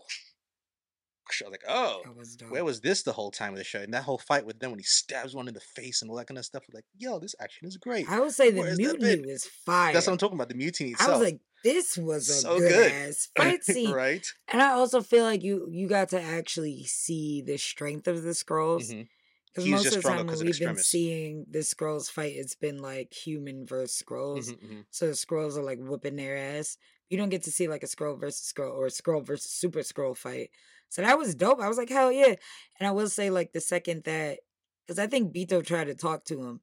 [1.42, 3.80] I was like, oh, was where was this the whole time of the show?
[3.80, 6.16] And that whole fight with them when he stabs one in the face and all
[6.18, 8.08] that kind of stuff, like, yo, this action is great.
[8.08, 9.26] I would say the Where's that mutiny bit?
[9.26, 9.92] was fire.
[9.92, 10.48] That's what I'm talking about.
[10.48, 12.92] The mutiny I was like, this was a So good, good.
[12.92, 13.90] ass fight scene.
[13.90, 14.26] right?
[14.48, 18.30] And I also feel like you you got to actually see the strength of the
[18.30, 18.92] Skrulls.
[18.92, 19.08] Mhm.
[19.54, 23.12] Because most of the time when we've been seeing the Skrulls fight, it's been like
[23.14, 24.50] human versus Skrulls.
[24.50, 24.84] Mhm, mhm.
[24.90, 26.76] So the Skrulls are like whooping their ass.
[27.08, 29.80] You don't get to see like a Skrull versus Skrull or a Skrull versus super
[29.80, 30.50] Skrull fight.
[30.94, 31.60] So that was dope.
[31.60, 32.36] I was like, hell yeah.
[32.78, 34.38] And I will say, like, the second that,
[34.86, 36.60] because I think Beto tried to talk to him.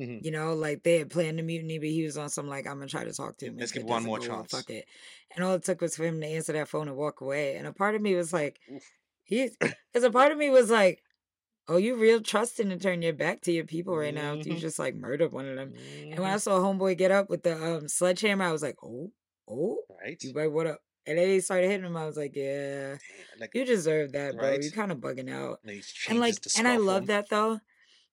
[0.00, 0.22] Mhm.
[0.22, 2.74] You know, like they had planned the mutiny, but he was on some like, I'm
[2.78, 3.56] gonna try to talk to him.
[3.56, 4.52] Let's give one more chance.
[4.52, 4.86] Fuck it.
[5.34, 7.56] And all it took was for him to answer that phone and walk away.
[7.56, 8.60] And a part of me was like,
[9.24, 11.02] he, because a part of me was like,
[11.66, 14.34] oh, you real trusting to turn your back to your people right now.
[14.34, 14.58] You Mhm.
[14.58, 15.72] just like murdered one of them.
[16.10, 16.30] And when.
[16.30, 19.10] I saw Homeboy get up with the um, sledgehammer, I was like, oh,
[19.48, 20.22] oh, right?
[20.22, 20.82] you better what up?
[21.06, 21.96] And then he started hitting him.
[21.96, 22.96] I was like, yeah,
[23.38, 24.50] like, you deserve that, bro.
[24.50, 24.62] Right.
[24.62, 25.60] You're kind of bugging out.
[25.64, 27.60] and, And like, and I love that though.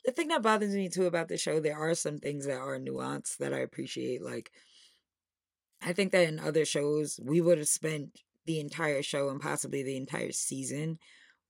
[0.06, 2.78] The thing that bothers me too about the show, there are some things that are
[2.78, 4.22] nuanced that I appreciate.
[4.22, 4.52] Like,
[5.82, 9.82] I think that in other shows, we would have spent the entire show and possibly
[9.82, 11.00] the entire season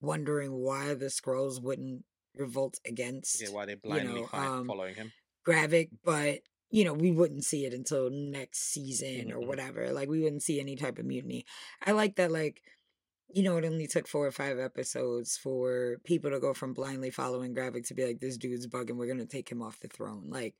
[0.01, 5.11] wondering why the Skrulls wouldn't revolt against Yeah, why they blindly know, um, following him.
[5.47, 6.39] Gravik, but
[6.73, 9.47] you know, we wouldn't see it until next season or Mhm.
[9.47, 9.91] whatever.
[9.93, 11.45] Like we wouldn't see any type of mutiny.
[11.83, 12.63] I like that like
[13.33, 17.09] you know, it only took four or five episodes for people to go from blindly
[17.11, 20.29] following Gravik to be like, this dude's bugging, we're gonna take him off the throne.
[20.29, 20.55] Like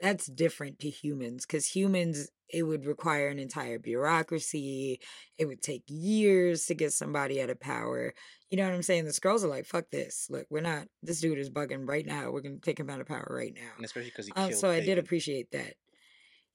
[0.00, 5.00] that's different to humans because humans it would require an entire bureaucracy
[5.38, 8.14] it would take years to get somebody out of power
[8.50, 9.04] you know what i'm saying?
[9.04, 12.30] The Skrulls are like fuck this look we're not this dude is bugging right now
[12.30, 13.70] we're gonna take him out of power right now.
[13.76, 15.74] And especially because he um, so i did appreciate that.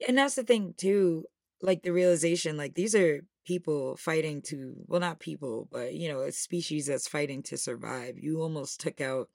[0.08, 1.26] And that's the thing too
[1.62, 6.22] like the realization like these are people fighting to well not people but you know
[6.22, 8.18] a species that's fighting to survive.
[8.18, 9.30] You almost took out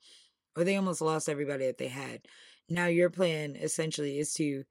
[0.56, 2.20] or they almost lost everybody that they had
[2.68, 4.64] now your plan essentially is to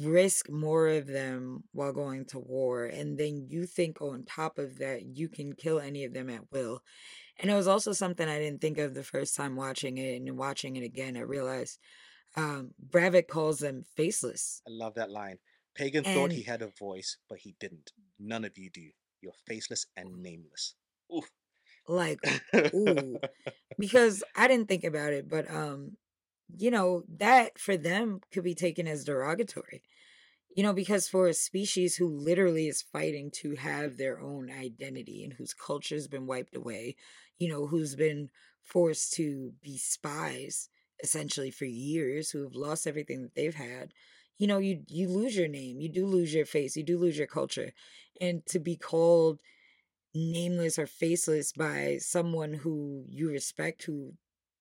[0.00, 4.78] risk more of them while going to war and then you think on top of
[4.78, 6.82] that you can kill any of them at will
[7.38, 10.36] and it was also something i didn't think of the first time watching it and
[10.36, 11.78] watching it again i realized
[12.36, 15.38] um gravik calls them faceless I love that line.
[15.76, 17.92] Pagon thought he had a voice, but he didn't.
[18.18, 18.88] None of you do.
[19.20, 20.74] You're faceless and nameless.
[21.14, 21.30] Oof.
[21.86, 22.18] like
[22.74, 23.18] ooh
[23.78, 25.92] because I didn't think about it, but um,
[26.56, 29.82] you know, that for them could be taken as derogatory.
[30.54, 35.22] You know, because for a species who literally is fighting to have their own identity
[35.22, 36.96] and whose culture's been wiped away,
[37.38, 38.30] you know, who's been
[38.62, 40.70] forced to be spies
[41.02, 43.92] essentially for years, who have lost everything that they've had,
[44.38, 47.18] you know, you you lose your name, you do lose your face, you do lose
[47.18, 47.72] your culture.
[48.20, 49.40] And to be called
[50.14, 54.14] nameless or faceless by someone who you respect who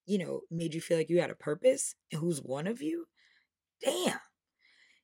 [0.05, 3.05] you know made you feel like you had a purpose and who's one of you
[3.83, 4.19] damn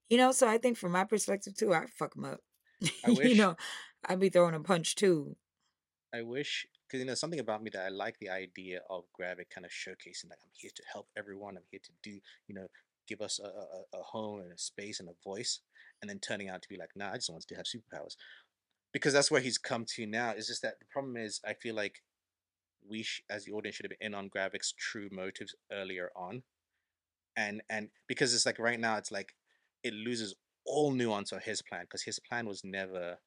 [0.10, 2.40] you know so i think from my perspective too i fuck them up
[3.06, 3.56] I wish- you know
[4.08, 5.36] i'd be throwing a punch too
[6.14, 9.50] I wish, because you know, something about me that I like the idea of Gravik
[9.50, 11.56] kind of showcasing, like, I'm here to help everyone.
[11.56, 12.68] I'm here to do, you know,
[13.08, 15.62] give us a, a, a home and a space and a voice,
[16.02, 18.16] and then turning out to be like, nah, I just want to have superpowers.
[18.92, 20.32] Because that's where he's come to now.
[20.32, 22.02] Is just that the problem is, I feel like
[22.88, 26.44] we, sh- as the audience, should have been in on Gravik's true motives earlier on,
[27.36, 29.34] and and because it's like right now, it's like
[29.84, 33.18] it loses all nuance of his plan because his plan was never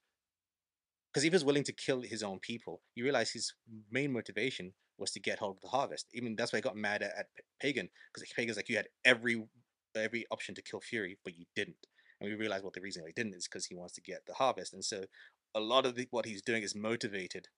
[1.13, 3.55] because he was willing to kill his own people, you realize his
[3.91, 6.07] main motivation was to get hold of the harvest.
[6.13, 7.27] Even that's why he got mad at, at
[7.61, 9.45] Pagon because Pagon's like you had every
[9.97, 11.87] every option to kill Fury, but you didn't.
[12.21, 14.27] And we realize what the reason why he didn't is because he wants to get
[14.27, 14.73] the harvest.
[14.73, 15.05] And so
[15.55, 17.49] a lot of the, what he's doing is motivated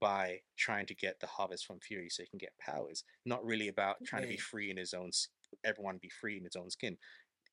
[0.00, 3.04] by trying to get the harvest from Fury so he can get powers.
[3.24, 5.10] Not really about trying to be free in his own
[5.64, 6.98] everyone be free in his own skin.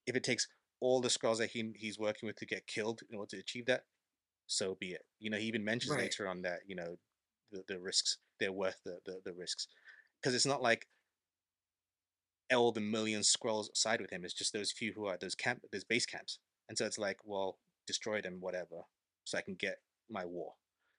[0.05, 0.47] If it takes
[0.81, 3.65] all the Skrulls that he he's working with to get killed in order to achieve
[3.67, 3.83] that,
[4.47, 5.03] so be it.
[5.19, 6.03] You know, he even mentions Right.
[6.03, 6.97] later on that you know
[7.51, 9.67] the, the risks they're worth the the, the risks
[10.21, 10.87] because it's not like
[12.53, 14.23] all the million scrolls side with him.
[14.23, 17.17] It's just those few who are those camp those base camps, and so it's like,
[17.23, 18.83] well, destroy them, whatever,
[19.23, 19.77] so I can get
[20.09, 20.53] my war.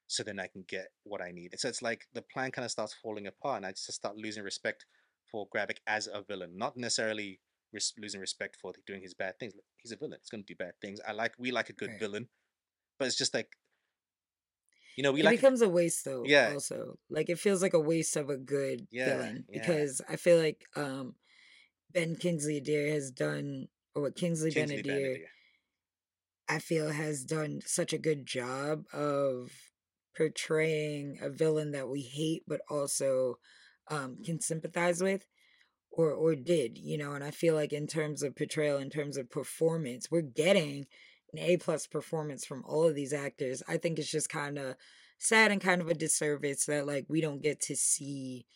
[0.09, 1.53] So then I can get what I need.
[1.53, 4.17] And so it's like the plan kind of starts falling apart, and I just start
[4.17, 4.87] losing respect
[5.31, 7.41] for Gravik as a villain, not necessarily
[7.73, 9.55] res- losing respect for doing his bad things.
[9.79, 11.01] He's a villain; he's going to do bad things.
[11.07, 12.01] I like we like a good Right.
[12.01, 12.29] villain,
[12.99, 13.49] but it's just like
[14.97, 16.53] you know we like it like becomes a waste though Yeah.
[16.55, 19.61] also like it feels like a waste of a good Yeah, villain yeah.
[19.63, 21.15] because i feel like um
[21.93, 25.27] ben kingsley Adair has done or what kingsley, Kingsley Ben-Adir Ben-Adir.
[26.49, 29.53] I feel has done such a good job of
[30.17, 33.39] portraying a villain that we hate but also
[33.89, 35.27] um can sympathize with
[35.97, 39.17] or or did, you know, and I feel like in terms of portrayal, in terms
[39.17, 40.87] of performance, we're getting
[41.33, 43.63] an A plus performance from all of these actors.
[43.67, 44.77] I think it's just kind of
[45.19, 48.47] sad and kind of a disservice that like we don't get to see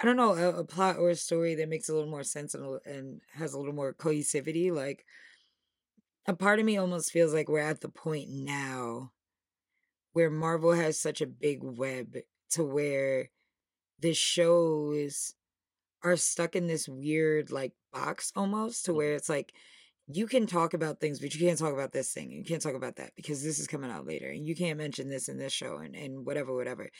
[0.00, 2.54] I don't know, a, a plot or a story that makes a little more sense
[2.54, 4.72] and, and has a little more cohesivity.
[4.72, 5.04] Like
[6.26, 9.12] a part of me almost feels like we're at the point now
[10.12, 12.16] where Marvel has such a big web
[12.50, 13.30] to where
[13.98, 15.34] the shows
[16.02, 18.96] are stuck in this weird like box almost to Mhm.
[18.96, 19.52] where it's like
[20.06, 22.74] you can talk about things but you can't talk about this thing you can't talk
[22.74, 25.52] about that because this is coming out later and you can't mention this in this
[25.52, 26.90] show and, and whatever whatever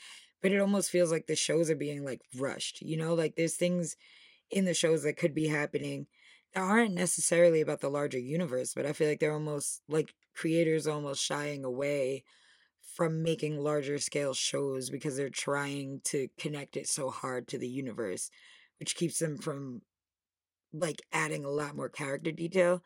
[0.41, 3.55] but it almost feels like the shows are being like rushed you know like there's
[3.55, 3.95] things
[4.49, 6.07] in the shows that could be happening
[6.53, 10.87] that aren't necessarily about the larger universe but i feel like they're almost like creators
[10.87, 12.23] almost shying away
[12.95, 17.67] from making larger scale shows because they're trying to connect it so hard to the
[17.67, 18.29] universe
[18.79, 19.81] which keeps them from
[20.73, 22.81] like adding a lot more character detail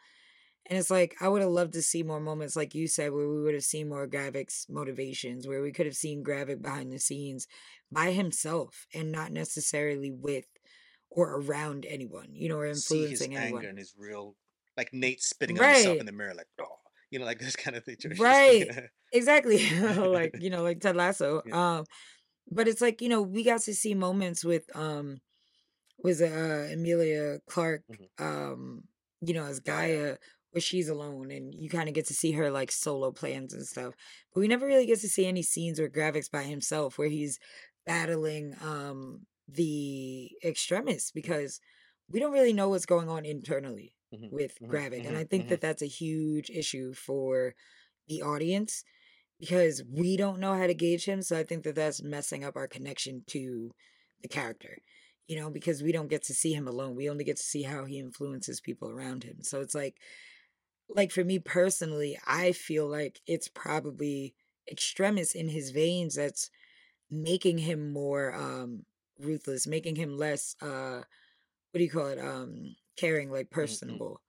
[0.68, 3.28] and it's like I would have loved to see more moments, like you said, where
[3.28, 7.00] we would have seen more Gravik's motivations, where we could have seen Gravik behind the
[7.00, 7.48] scenes
[7.91, 10.46] by himself and not necessarily with
[11.10, 13.65] or around anyone, you know, or influencing see his influencing anger anyone.
[13.65, 14.36] and his real
[14.76, 16.80] like Nate spitting on himself in the mirror, like oh,
[17.12, 17.98] you know, like this kind of thing.
[18.18, 18.68] Right.
[19.15, 19.60] Exactly.
[19.97, 21.43] like, you know, like Ted Lasso.
[21.43, 21.54] Yeah.
[21.54, 21.86] Um,
[22.51, 25.19] but it's like, you know, we got to see moments with um
[25.99, 28.06] was uh Emilia Clarke, Mhm.
[28.19, 28.84] um,
[29.21, 30.17] you know, as G'iah.
[30.51, 33.67] Where she's alone and you kind of get to see her like solo plans and
[33.67, 33.95] stuff.
[34.34, 37.39] But we never really get to see any scenes where Gravik's by himself where he's
[37.86, 41.60] battling um the extremists because
[42.10, 45.06] we don't really know what's going on internally Mhm, with mhm, Gravik.
[45.06, 45.49] And mhm, I think mhm.
[45.49, 47.56] that that's a huge issue for
[48.08, 48.84] the audience
[49.39, 51.21] because we don't know how to gauge him.
[51.21, 53.71] So I think that that's messing up our connection to
[54.21, 54.78] the character,
[55.28, 56.95] you know, because we don't get to see him alone.
[56.95, 59.38] We only get to see how he influences people around him.
[59.41, 59.98] So it's like,
[60.89, 64.36] like for me personally, I feel like it's probably
[64.71, 66.50] extremis in his veins that's
[67.12, 68.84] making him more um
[69.19, 71.02] ruthless, making him less uh
[71.71, 72.19] what do you call it?
[72.19, 74.21] Um caring, like personable.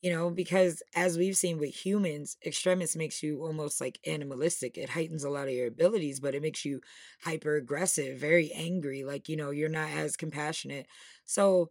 [0.00, 4.78] You know, because as we've seen with humans, extremis makes you almost like animalistic.
[4.78, 6.80] It heightens a lot of your abilities, but it makes you
[7.24, 9.02] hyper aggressive, very angry.
[9.02, 10.86] Like, you know, you're not as compassionate.
[11.24, 11.70] So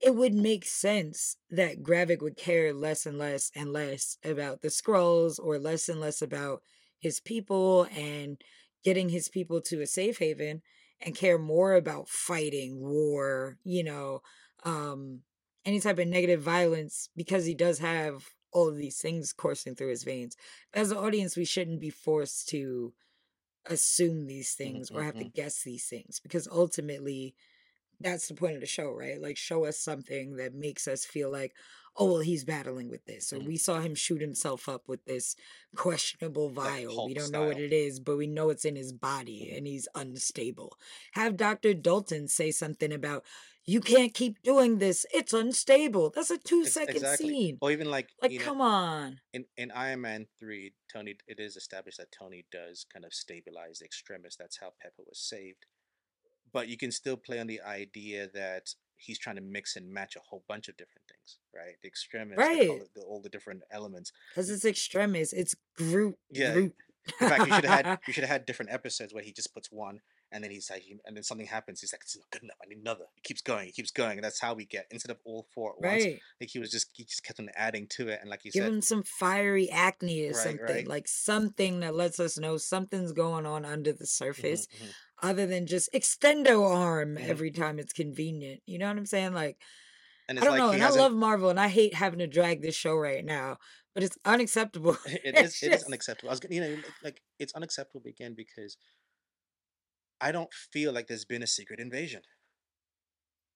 [0.00, 4.68] it would make sense that Gravik would care less and less and less about the
[4.68, 6.62] Skrulls or less and less about
[6.98, 8.40] his people and
[8.84, 10.62] getting his people to a safe haven
[11.00, 14.22] and care more about fighting war, you know,
[14.64, 15.20] um
[15.66, 19.90] any type of negative violence because he does have all of these things coursing through
[19.90, 20.36] his veins.
[20.72, 22.94] As an audience, we shouldn't be forced to
[23.66, 25.34] assume these things or have to mhm.
[25.34, 27.34] guess these things because ultimately
[28.00, 29.20] that's the point of the show, right?
[29.20, 31.52] Like show us something that makes us feel like,
[31.96, 33.32] oh well, he's battling with this.
[33.32, 33.46] Or Mhm.
[33.46, 35.34] we saw him shoot himself up with this
[35.74, 37.06] questionable vial.
[37.06, 39.88] We don't know what it is, but we know it's in his body and he's
[39.94, 40.78] unstable.
[41.12, 41.74] Have Dr.
[41.74, 43.24] Dalton say something about
[43.68, 45.04] you can't keep doing this.
[45.12, 46.10] It's unstable.
[46.14, 47.28] That's a two second exactly.
[47.28, 47.58] scene.
[47.60, 49.20] Or even like, Like, you know, come on.
[49.32, 53.78] in, in Iron Man 3, Tony, it is established that Tony does kind of stabilize
[53.80, 54.36] the Extremis.
[54.36, 55.66] That's how Pepper was saved.
[56.56, 58.64] But you can still play on the idea that
[58.96, 61.74] he's trying to mix and match a whole bunch of different things, right?
[61.82, 62.62] The Extremis, Right.
[62.70, 64.10] it the, all the different elements.
[64.32, 65.34] Because it's extremist.
[65.34, 66.16] It's Groot.
[66.30, 66.54] Yeah.
[66.54, 66.74] Groot.
[67.20, 69.52] In fact, you should have had you should have had different episodes where he just
[69.54, 70.00] puts one,
[70.32, 71.80] and then he's like, he- and then something happens.
[71.80, 72.56] He's like, it's not good enough.
[72.64, 73.04] I need another.
[73.14, 73.66] He keeps going.
[73.66, 74.16] He keeps going.
[74.18, 76.04] And that's how we get instead of all four at once.
[76.04, 76.18] right.
[76.40, 78.64] Like he was just he just kept on adding to it, and like you Give
[78.64, 80.66] said, him some fiery acne or Right, something.
[80.74, 80.88] right.
[80.88, 84.90] Like something that lets us know something's going on under the mhm, surface mhm.
[85.22, 87.28] Other than just extendo arm Mhm.
[87.28, 88.62] every time it's convenient.
[88.66, 89.32] You know what I'm saying?
[89.32, 89.56] Like
[90.28, 92.74] I don't like know, and I love Marvel and I hate having to drag this
[92.74, 93.58] show right now,
[93.94, 94.96] but it's unacceptable.
[95.06, 95.62] it is.
[95.62, 96.30] It is unacceptable.
[96.30, 98.76] I was you know like, it's unacceptable again because
[100.20, 102.22] I don't feel like there's been a secret invasion.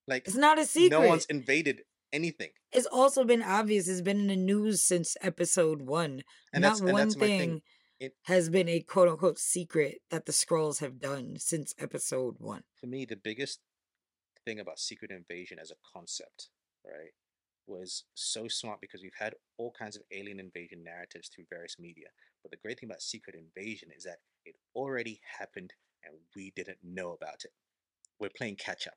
[0.06, 0.90] Like It's not a secret.
[0.98, 3.86] no one's invaded anything, it's also been obvious.
[3.88, 6.22] It's been in the news since episode one.
[6.52, 7.62] and not one thing thing.
[8.00, 12.64] It- has been a quote unquote secret that the Skrulls have done since episode one.
[12.74, 13.60] For me, the biggest
[14.46, 16.48] thing about secret invasion as a concept,
[16.84, 17.12] right,
[17.66, 22.08] was so smart because we've had all kinds of alien invasion narratives through various media.
[22.42, 26.78] But the great thing about secret invasion is that it already happened and we didn't
[26.82, 27.52] know about it.
[28.18, 28.94] We're playing catch up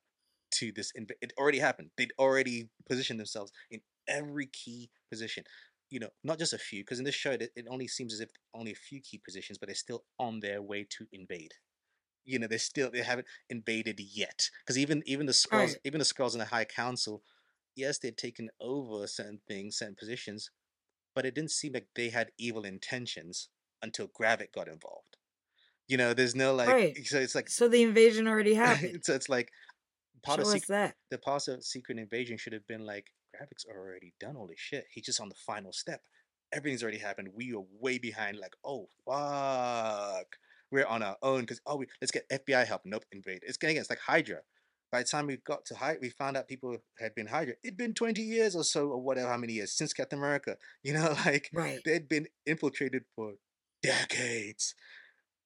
[0.59, 0.93] to this.
[0.97, 1.91] Inv- it already happened.
[1.97, 5.43] They'd already positioned themselves in every key position.
[5.93, 8.19] You know, not just a few, because in this show it, it only seems as
[8.21, 11.53] if only a few key positions, but they're still on their way to invade.
[12.25, 14.49] You know, they're still they haven't invaded yet.
[14.63, 15.79] Because even even the Skrulls, Right.
[15.85, 17.23] even the Skrulls in the High Council,
[17.75, 20.51] yes, they'd taken over certain things, certain positions,
[21.15, 23.49] but it didn't seem like they had evil intentions
[23.81, 25.17] until Gravik got involved.
[25.87, 26.97] You know, there's no like, Right.
[27.05, 29.05] so it's like, So the invasion already happened.
[29.05, 29.49] so it's like
[30.23, 30.95] part Show of secret, that.
[31.11, 34.85] the part of secret invasion should have been like, Gravik's already done all this shit.
[34.93, 36.01] He's just on the final step.
[36.51, 37.29] Everything's already happened.
[37.33, 38.37] We are way behind.
[38.37, 40.27] Like, oh fuck,
[40.71, 42.81] we're on our own because oh, we, let's get FBI help.
[42.85, 43.39] Nope, invade.
[43.43, 44.39] It's getting it's like Hydra.
[44.91, 47.55] By the time we got to Hydra, we found out people had been Hydra.
[47.63, 50.57] It'd been twenty years or so, or whatever, how many years since Captain America.
[50.83, 51.79] You know, like Right.
[51.83, 53.33] they'd been infiltrated for
[53.81, 54.75] decades.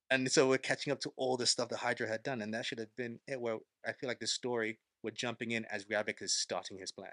[0.10, 2.66] And so we're catching up to all the stuff that Hydra had done, and that
[2.66, 3.40] should have been it.
[3.42, 7.12] Where I feel like the story we're jumping in as Gravik is starting his plan,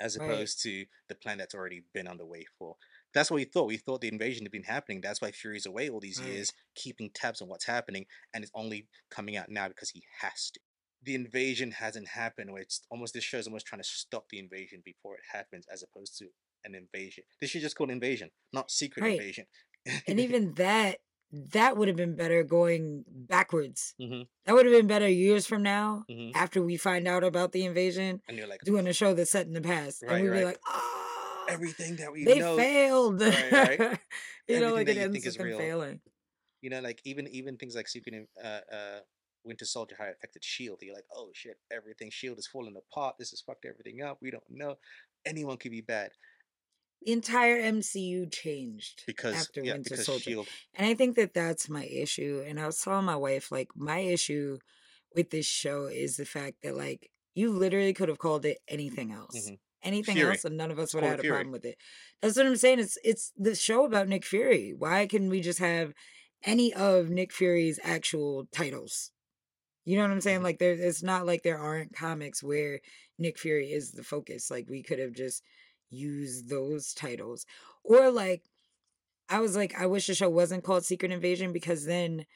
[0.00, 0.46] as Right.
[0.46, 2.76] opposed to the plan that's already been underway for.
[3.14, 3.66] That's what we thought.
[3.66, 5.00] We thought the invasion had been happening.
[5.00, 6.22] That's why Fury's away all these Right.
[6.22, 10.50] years, keeping tabs on what's happening, and it's only coming out now because he has
[10.52, 10.60] to.
[11.02, 12.52] The invasion hasn't happened.
[12.52, 15.82] Where it's almost this show's almost trying to stop the invasion before it happens, as
[15.82, 16.28] opposed to
[16.64, 17.24] an invasion.
[17.40, 19.18] This should just call it invasion, not secret Right.
[19.18, 19.46] invasion.
[20.06, 20.98] And even that,
[21.32, 23.94] that would have been better going backwards.
[24.00, 24.26] Mhm.
[24.44, 26.32] That would have been better years from now Mhm.
[26.34, 29.46] after we find out about the invasion, and you're like, doing a show that's set
[29.46, 30.02] in the past.
[30.02, 32.56] Right, and we'd be like, oh, everything that we they know.
[32.56, 33.20] failed.
[33.22, 33.98] Right, right.
[34.48, 35.58] you know, like it you ends think with is them real.
[35.58, 36.00] failing.
[36.60, 39.00] You know, like even even things like Secret uh uh
[39.44, 40.78] Winter Soldier, how it affected Shield.
[40.82, 43.16] You're like, oh shit, everything Shield is falling apart.
[43.18, 44.18] This has fucked everything up.
[44.20, 44.76] We don't know.
[45.24, 46.10] Anyone could be bad
[47.04, 50.22] The entire MCU changed because after yeah, Winter because Soldier.
[50.30, 50.48] Shield.
[50.74, 52.44] And I think that that's my issue.
[52.46, 54.58] And I was telling my wife, like, my issue
[55.14, 59.10] with this show is the fact that, like, you literally could have called it anything
[59.12, 59.36] else.
[59.36, 59.58] Mhm.
[59.82, 60.30] Anything Fury.
[60.32, 61.34] else, and none of us would have had a Fury.
[61.36, 61.76] problem with it.
[62.20, 62.78] That's what I'm saying.
[62.78, 64.72] It's it's the show about Nick Fury.
[64.72, 65.92] Why can we just have
[66.44, 69.10] any of Nick Fury's actual titles?
[69.84, 70.40] You know what I'm saying?
[70.40, 70.44] Mhm.
[70.44, 72.80] Like there it's not like there aren't comics where
[73.18, 74.52] Nick Fury is the focus.
[74.52, 75.42] Like we could have just
[75.92, 77.46] used those titles.
[77.84, 78.42] Or like
[79.28, 82.26] I was like, I wish the show wasn't called Secret Invasion because then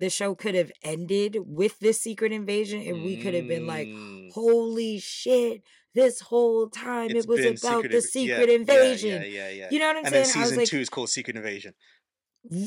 [0.00, 3.86] the show could have ended with this secret invasion and we could have been like,
[3.88, 4.32] Mm.
[4.32, 5.62] holy shit,
[5.94, 9.22] this whole time It's it was about Secret the secret yeah, invasion.
[9.22, 9.68] Yeah, yeah, yeah.
[9.70, 10.36] You know what I'm and then saying?
[10.36, 11.74] I was season like, two is called Secret Invasion.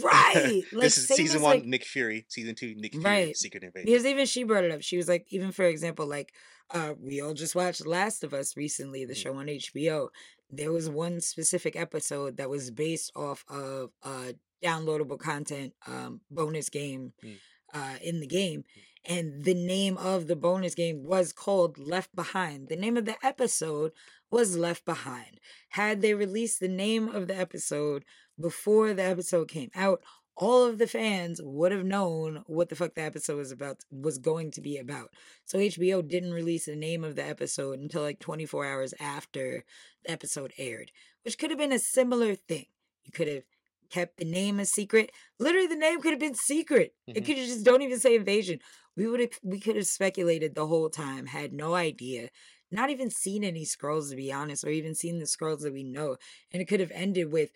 [0.01, 0.63] right.
[0.71, 2.25] Like this is season as, one, like, Nick Fury.
[2.29, 3.37] Season two, Nick Fury, Right.
[3.37, 3.85] Secret Invasion.
[3.85, 4.81] Because even she brought it up.
[4.81, 6.33] She was like, even for example, like
[6.73, 9.17] uh we all just watched Last of Us recently, the Mm.
[9.17, 10.09] show on HBO.
[10.49, 14.33] There was one specific episode that was based off of uh
[14.63, 17.37] downloadable content um bonus game Mm.
[17.73, 18.63] uh in the game.
[19.05, 22.67] And the name of the bonus game was called Left Behind.
[22.67, 23.91] The name of the episode
[24.29, 25.39] was Left Behind.
[25.69, 28.03] Had they released the name of the episode
[28.39, 30.01] before the episode came out,
[30.37, 34.19] all of the fans would have known what the fuck the episode was about was
[34.19, 35.09] going to be about.
[35.45, 39.63] So HBO didn't release the name of the episode until like 24 hours after
[40.05, 40.91] the episode aired,
[41.23, 42.67] which could have been a similar thing.
[43.03, 43.43] You could have
[43.89, 45.11] kept the name a secret.
[45.39, 46.93] Literally the name could have been secret.
[47.07, 47.25] It Mhm.
[47.25, 48.59] could have just don't even say invasion.
[48.95, 52.29] We would have we could have speculated the whole time, had no idea.
[52.69, 55.83] Not even seen any Skrulls to be honest, or even seen the Skrulls that we
[55.83, 56.17] know.
[56.51, 57.51] And it could have ended with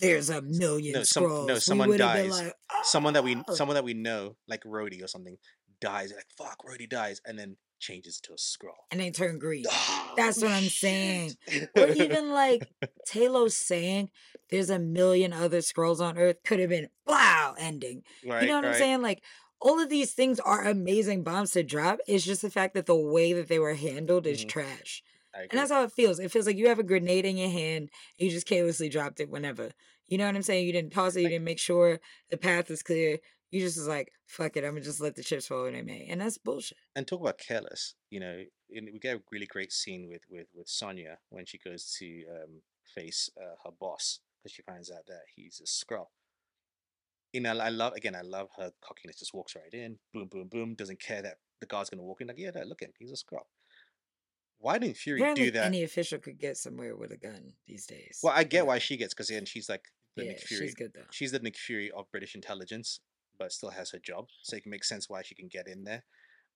[0.00, 1.48] there's a million No, some- no, Skrulls.
[1.54, 2.40] We someone would have been dies.
[2.42, 5.36] like, someone that we "Oh." someone that we know, like Rhodey or something,
[5.80, 6.12] dies.
[6.14, 8.70] Like fuck, Rhodey dies, and then changes to a Skrull.
[8.92, 9.64] and they turn green.
[9.68, 10.72] Oh, That's what I'm shit.
[10.72, 11.32] saying.
[11.76, 12.68] Or even like
[13.10, 14.10] Talos saying
[14.50, 18.02] there's a million other Skrulls on Earth could have been wow ending.
[18.24, 19.02] right, you know what I'm saying?
[19.02, 19.22] Like
[19.60, 21.98] all of these things are amazing bombs to drop.
[22.06, 24.48] It's just the fact that the way that they were handled is Mhm.
[24.48, 25.02] trash.
[25.50, 26.18] And that's how it feels.
[26.18, 29.20] It feels like you have a grenade in your hand and you just carelessly dropped
[29.20, 29.70] it whenever.
[30.06, 30.66] You know what I'm saying?
[30.66, 33.18] You didn't toss it, you didn't make sure the path is clear.
[33.50, 35.82] You just was like, fuck it, I'm gonna just let the chips fall where they
[35.82, 36.06] may.
[36.10, 36.78] And that's bullshit.
[36.96, 37.94] and talk about careless.
[38.10, 41.58] You know, in, we get a really great scene with with with Sonya when she
[41.58, 42.62] goes to um,
[42.94, 46.06] face uh, her boss because she finds out that he's a Skrull.
[47.32, 48.14] You know, I love again.
[48.14, 49.18] I love her cockiness.
[49.18, 50.74] Just walks right in, boom, boom, boom.
[50.74, 52.28] Doesn't care that the guard's gonna walk in.
[52.28, 52.94] Like, yeah, no, look at him.
[52.98, 53.46] He's a Skrull.
[54.62, 55.66] Why didn't Fury Apparently do that?
[55.66, 58.20] any official could get somewhere with a gun these days.
[58.22, 59.84] well, I get why she gets because then she's like
[60.16, 60.66] the Yeah, Nick Fury.
[60.66, 61.08] she's good though.
[61.10, 63.00] she's the Nick Fury of British intelligence,
[63.38, 65.82] but still has her job, so it can make sense why she can get in
[65.84, 66.04] there.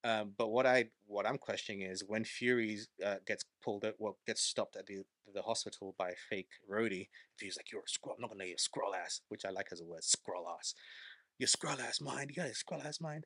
[0.03, 4.17] Um, but what I what I'm questioning is when Fury uh, gets pulled out, well,
[4.25, 5.03] gets stopped at the
[5.33, 7.09] the hospital by fake Rhodey.
[7.41, 8.13] He's like, "You're a Skrull.
[8.15, 10.73] I'm not gonna let you Skrull ass," which I like as a word, Skrull ass.
[11.39, 12.29] Your Skrull ass mind.
[12.29, 13.25] You got a Skrull ass mind.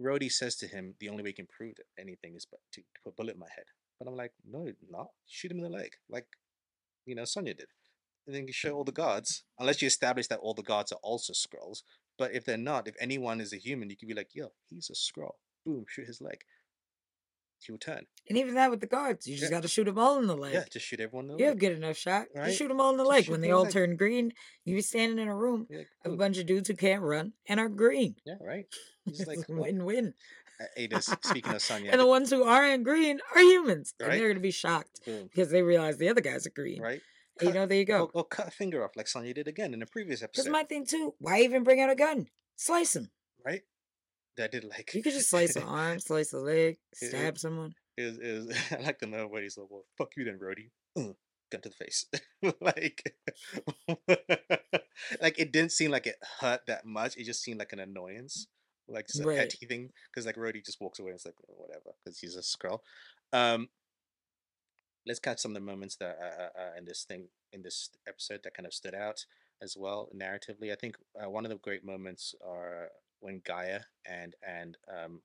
[0.00, 3.10] Rhodey says to him, "The only way you can prove anything is to, to put
[3.10, 3.66] a bullet in my head."
[3.98, 6.26] But I'm like, "No, not shoot him in the leg, like
[7.06, 7.68] you know Sonya did."
[8.26, 11.00] and then you show all the guards, unless you establish that all the guards are
[11.02, 11.82] also scrolls.
[12.18, 14.90] But if they're not, if anyone is a human, you can be like, yo, he's
[14.90, 15.34] a Skrull.
[15.66, 16.38] Boom, shoot his leg.
[17.66, 18.06] He will turn.
[18.28, 19.56] And even that with the guards, you just Yeah.
[19.58, 20.54] got to shoot them all in the leg.
[20.54, 21.60] yeah, just shoot everyone in the You have leg.
[21.60, 22.26] good enough shot.
[22.34, 22.46] Right?
[22.46, 23.28] Just shoot them all in the Just leg.
[23.28, 23.72] When they the all leg.
[23.72, 24.32] turn green,
[24.64, 27.02] you be standing in a room You're like, of a bunch of dudes who can't
[27.02, 28.16] run and are green.
[28.24, 28.66] Yeah, right.
[29.04, 30.14] He's like, win-win.
[30.60, 33.94] uh, Ada, speaking of Sonya, And the ones who aren't green are humans.
[34.00, 36.80] And they're going to be shocked boom, because they realize the other guys are green.
[36.80, 37.00] right?
[37.40, 38.10] And you know, there you Or, go.
[38.14, 40.62] or cut a finger off like Sonya did again in the previous That's episode, my
[40.62, 41.14] thing too.
[41.18, 42.28] Why even bring out a gun?
[42.56, 43.10] Slice them.
[43.44, 43.62] right?
[44.36, 47.38] That did like You could just slice an arm, slice a leg, It- it- stab
[47.38, 47.74] someone.
[47.96, 51.14] Is was, I like the moment where he's like, "Well, fuck you then, Rhodey." Uh,
[51.52, 52.06] gun to the face,
[52.60, 53.14] like,
[55.20, 57.16] like it didn't seem like it hurt that much.
[57.16, 58.48] It just seemed like an annoyance,
[58.88, 59.38] like just a Right.
[59.38, 59.90] petty thing.
[60.10, 62.80] Because like Rhodey just walks away and it's like "Oh, whatever, because he's a Skrull.
[63.32, 63.68] Um,
[65.06, 67.90] let's catch some of the moments that uh, uh, uh, in this thing in this
[68.08, 69.24] episode that kind of stood out
[69.62, 70.72] as well narratively.
[70.72, 72.88] I think uh, one of the great moments are
[73.24, 75.22] when G'iah and and um,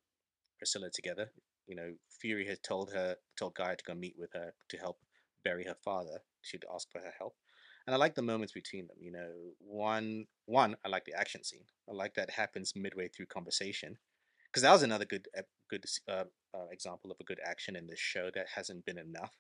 [0.58, 1.32] Priscilla together.
[1.68, 4.98] You know, Fury had told her told G'iah to go meet with her to help
[5.44, 6.18] bury her father.
[6.42, 7.36] She'd ask for her help.
[7.86, 8.98] And I like the moments between them.
[9.00, 11.68] You know, one one I like the action scene.
[11.90, 13.98] I like that happens midway through conversation,
[14.48, 15.28] because that was another good
[15.70, 16.26] good uh,
[16.56, 19.36] uh, example of a good action in this show that hasn't been enough.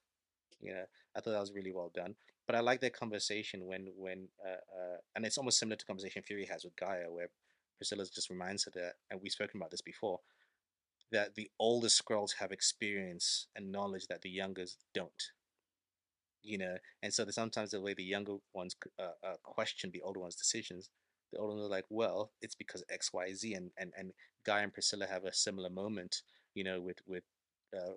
[0.59, 0.85] You know,
[1.15, 2.15] I thought that was really well done.
[2.47, 6.23] But I like their conversation when when uh, uh, and it's almost similar to conversation
[6.23, 7.29] Fury has with G'iah, where
[7.79, 10.19] Priscilla just reminds her that, and we've spoken about this before,
[11.11, 15.31] that the older Skrulls have experience and knowledge that the youngers don't.
[16.43, 20.19] You know, and so sometimes the way the younger ones uh, uh, question the older
[20.21, 20.89] ones' decisions,
[21.33, 24.13] the older ones are like, "Well, it's because X, Y, Z," and and and
[24.47, 26.21] G'iah and Priscilla have a similar moment,
[26.53, 27.23] you know, with with
[27.77, 27.95] uh,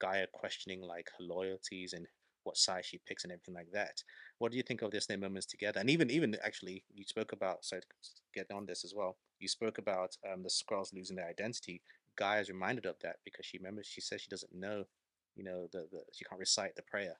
[0.00, 2.06] G'iah questioning like her loyalties and
[2.44, 4.02] what size she picks and everything like that.
[4.38, 5.80] What do you think of this their moments together?
[5.80, 7.80] And even even actually, you spoke about so
[8.34, 9.16] get on this as well.
[9.38, 11.82] You spoke about um, the Skrulls losing their identity.
[12.18, 14.84] G'iah is reminded of that because she remembers she says she doesn't know,
[15.36, 17.16] you know, the, the she can't recite the prayer,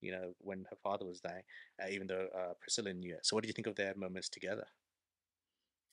[0.00, 1.44] you know, when her father was dying,
[1.82, 3.26] uh, even though uh, Priscilla knew it.
[3.26, 4.66] So, what do you think of their moments together?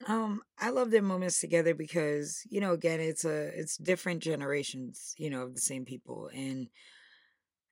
[0.07, 5.13] Um, I love their moments together because, you know, again, it's a it's different generations,
[5.17, 6.30] you know, of the same people.
[6.34, 6.69] And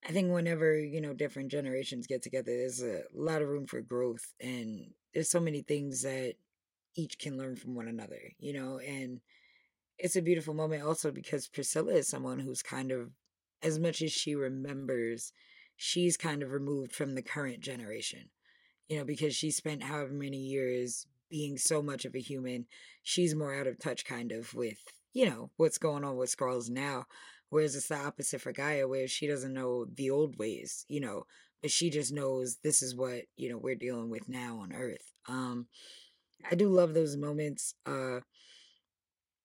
[0.05, 3.81] I think whenever, you know, different generations get together, there's a lot of room for
[3.81, 6.35] growth and there's so many things that
[6.95, 9.19] each can learn from one another, you know, and
[9.97, 13.11] it's a beautiful moment also because Priscilla is someone who's kind of
[13.63, 15.33] as much as she remembers,
[15.75, 18.29] she's kind of removed from the current generation.
[18.87, 22.67] You know, because she spent however many years being so much of a human,
[23.03, 24.79] she's more out of touch kind of with,
[25.13, 27.05] you know, what's going on with Skrulls now.
[27.49, 31.23] Whereas it's the opposite for G'iah, where she doesn't know the old ways, you know,
[31.61, 35.13] but she just knows this is what, you know, we're dealing with now on Earth.
[35.27, 35.67] Um,
[36.49, 37.75] I do love those moments.
[37.85, 38.21] Uh,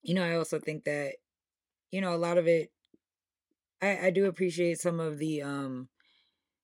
[0.02, 1.14] you know, I also think that,
[1.90, 2.70] you know, a lot of it,
[3.80, 5.88] I, I do appreciate some of the, um,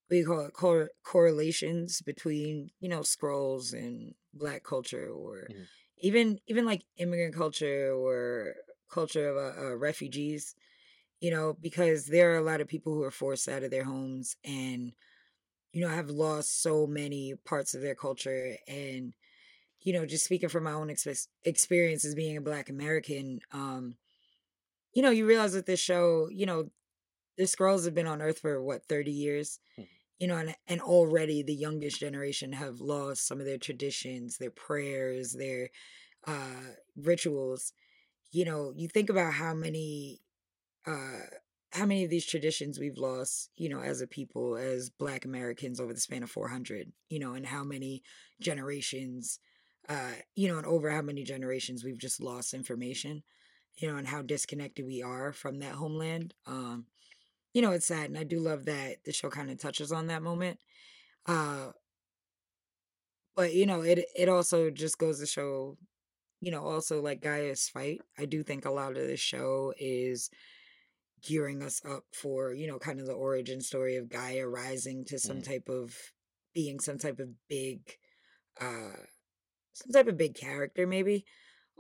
[0.09, 5.49] what do you call it, cor- correlations between, you know, Skrulls and black culture or
[5.49, 5.67] Mhm.
[5.99, 8.55] even, even like immigrant culture or
[8.91, 10.55] culture of uh, uh, refugees,
[11.21, 13.85] you know, because there are a lot of people who are forced out of their
[13.85, 14.93] homes and,
[15.73, 19.15] you know, have lost so many parts of their culture and,
[19.81, 23.99] you know, just speaking from my own ex- experience as being a Black American, um,
[24.93, 26.71] you know, you realize that this show, you know,
[27.39, 29.89] the Skrulls have been on Earth for what thirty years, Mhm.
[30.19, 34.51] you know, and and already the youngest generation have lost some of their traditions, their
[34.53, 35.71] prayers, their
[36.27, 36.63] uh,
[36.97, 37.73] rituals.
[38.33, 40.21] You know, you think about how many
[40.89, 41.21] uh,
[41.73, 45.81] how many of these traditions we've lost, you know, as a people, as Black Americans
[45.81, 48.03] over the span of 400, you know, and how many
[48.41, 49.39] generations,
[49.89, 53.23] uh, you know, and over how many generations we've just lost information,
[53.77, 56.33] you know, and how disconnected we are from that homeland.
[56.47, 56.87] Um,
[57.53, 58.09] you know, it's sad.
[58.09, 60.59] And I do love that the show kind of touches on that moment.
[61.27, 61.73] Uh,
[63.37, 65.77] but, you know, it, it also just goes to show,
[66.41, 68.01] you know, also like G'iah's fight.
[68.19, 70.31] I do think a lot of the show is
[71.23, 75.19] gearing us up for you know kind of the origin story of G'iah rising to
[75.19, 75.43] some Mhm.
[75.43, 75.97] type of
[76.55, 77.99] being some type of big
[78.61, 78.93] uh
[79.75, 81.25] some type of big character maybe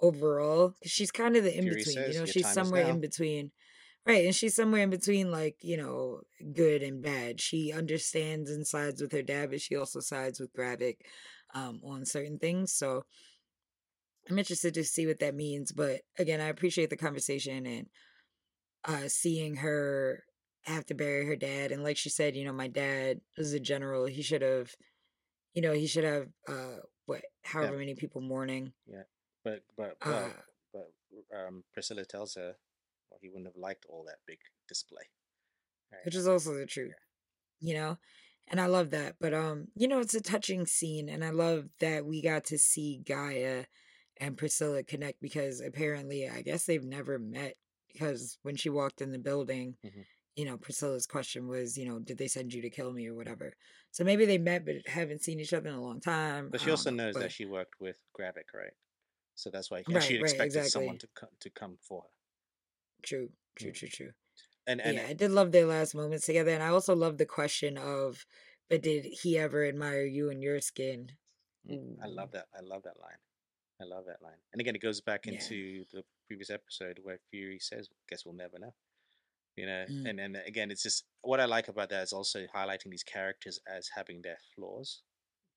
[0.01, 3.53] overall 'Cause she's kind of the in Fury between you know she's somewhere in between
[4.07, 6.22] right and she's somewhere in between like you know
[6.55, 10.53] good and bad she understands and sides with her dad but she also sides with
[10.55, 10.99] Gravik
[11.55, 13.05] um on certain things so
[14.28, 17.89] I'm interested to see what that means but again I appreciate the conversation and
[18.89, 20.24] uh seeing her
[20.62, 23.61] have to bury her dad and like she said you know my dad was a
[23.61, 24.74] general he should have
[25.55, 29.03] you know he should have uh what Yeah, however many people mourning yeah.
[29.45, 30.28] But but uh
[30.72, 32.55] but but um, Priscilla tells her,
[33.11, 35.05] well, he wouldn't have liked all that big display.
[35.91, 36.05] Right.
[36.05, 36.93] which is also the truth
[37.61, 37.97] you know
[38.49, 41.64] and i love that but um you know it's a touching scene and i love
[41.80, 43.64] that we got to see G'iah
[44.20, 47.55] and priscilla connect because apparently i guess they've never met
[47.93, 50.07] because when she walked in the building Mhm.
[50.36, 53.14] you know priscilla's question was you know did they send you to kill me or
[53.14, 53.55] whatever
[53.93, 56.70] so maybe they met but haven't seen each other in a long time But she
[56.70, 58.74] also know knows but that she worked with Gravik, right?
[59.34, 62.11] So that's why, right she right expected someone to come to come for her.
[63.03, 63.72] true true Mm.
[63.72, 64.12] true true
[64.66, 67.26] And and Yeah, I did love their last moments together, and I also love the
[67.26, 68.26] question of,
[68.70, 71.18] "But did he ever admire you and your skin?"
[71.68, 72.47] Mm, I love that.
[72.55, 73.18] I love that line.
[73.80, 74.39] I love that line.
[74.53, 75.34] And again, it goes back yeah.
[75.34, 78.74] into the previous episode where Fury says, "Guess we'll never know."
[79.57, 82.47] You know, Mm, and and again, it's just what I like about that is also
[82.55, 85.03] highlighting these characters as having their flaws,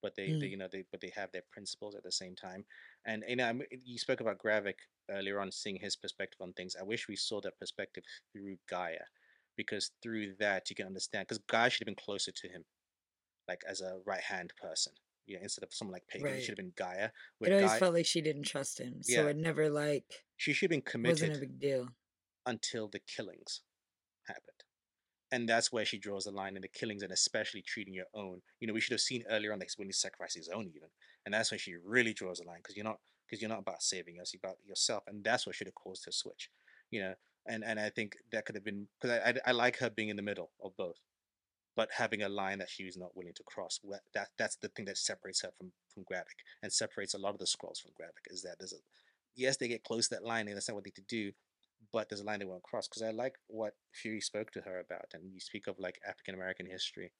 [0.02, 2.36] but they, they mm, you know they but they have their principles at the same
[2.36, 2.66] time.
[3.06, 6.54] And you know, I mean, you spoke about Gravik earlier on, seeing his perspective on
[6.54, 6.76] things.
[6.80, 8.04] I wish we saw that perspective
[8.34, 9.08] through G'iah,
[9.58, 11.28] because through that you can understand.
[11.28, 12.66] Because G'iah should have been closer to him,
[13.48, 14.94] like as a right hand person.
[15.28, 17.12] You know, instead of someone like Pagon, it should have been G'iah.
[17.42, 20.54] It always G'iah, felt like she didn't trust him, so yeah, it never like she
[20.54, 21.30] should have been committed.
[21.30, 21.88] wasn't a big deal.
[22.46, 23.62] until the killings
[24.28, 24.64] happened.
[25.32, 28.42] and that's where she draws the line in the killings and especially treating your own.
[28.60, 30.90] You know, we should have seen earlier on that when he sacrificed his own even,
[31.26, 33.82] and that's when she really draws the line because you're not because you're not about
[33.82, 36.50] saving us, you're about yourself, and that's what should have caused her switch.
[36.90, 37.14] You know,
[37.48, 40.10] and and I think that could have been because I, I I like her being
[40.10, 40.98] in the middle of both,
[41.76, 43.80] but having a line that she was not willing to cross.
[44.14, 47.40] That that's the thing that separates her from from Gravik and separates a lot of
[47.40, 48.82] the Skrulls from Gravik is that there's a
[49.36, 51.32] yes they get close to that line and that's not what they need to do,
[51.92, 52.88] but there's a line they won't cross.
[52.88, 56.36] Because I like what Fury spoke to her about, and you speak of like African
[56.36, 57.12] American history,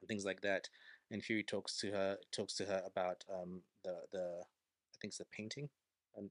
[0.00, 0.68] and things like that.
[1.10, 5.18] And Fury talks to her talks to her about um, the the I think it's
[5.18, 5.68] the painting
[6.16, 6.30] on,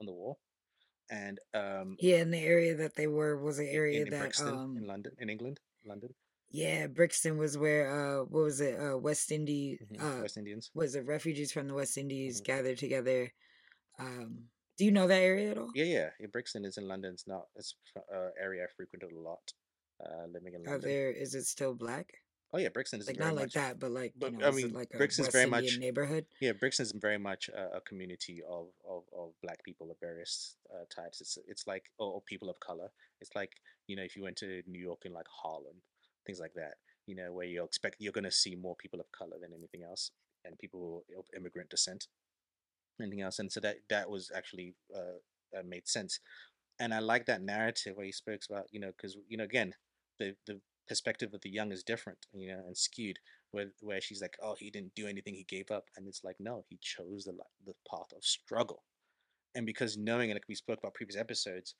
[0.00, 0.38] on the wall,
[1.10, 4.20] and um, Yeah, and the area that they were was an in, area in that
[4.20, 6.14] Brixton um in London in England London
[6.50, 8.78] yeah, Brixton was where uh what was it?
[8.80, 10.70] Uh West Indies hmm uh West Indians.
[10.74, 13.32] was it refugees from the West Indies hmm gathered together.
[13.98, 14.44] Um
[14.78, 15.70] do you know that area at all?
[15.74, 16.26] Yeah, yeah, yeah.
[16.30, 17.14] Brixton is in London.
[17.14, 17.46] It's not.
[17.56, 19.52] It's uh, area I frequented a lot.
[20.04, 22.20] Uh, living in Are there is it still black?
[22.52, 23.54] Oh yeah, Brixton is Like not like much.
[23.54, 25.78] that, but like, you But know, I mean, like a Brixton's West very Indian much.
[25.80, 26.26] neighborhood?
[26.40, 30.56] Yeah, Brixton is very much a, a community of, of, of black people of various
[30.70, 31.20] uh, types.
[31.22, 32.90] It's it's like or, or people of color.
[33.20, 33.52] It's like
[33.86, 35.80] you know if you went to New York in like Harlem,
[36.26, 36.74] things like that.
[37.06, 40.10] You know where you expect you're gonna see more people of color than anything else,
[40.44, 42.08] and people of immigrant descent,
[43.00, 43.38] anything else.
[43.38, 46.20] And so that that was actually uh, uh, made sense.
[46.78, 49.74] And I like that narrative where he speaks about you know because you know again
[50.18, 53.18] the the perspective of the young is different, you know, and skewed.
[53.52, 56.36] Where where she's like, oh, he didn't do anything, he gave up, and it's like,
[56.40, 57.32] no, he chose the
[57.64, 58.82] the path of struggle.
[59.54, 61.74] And because knowing, and like we spoke about previous episodes,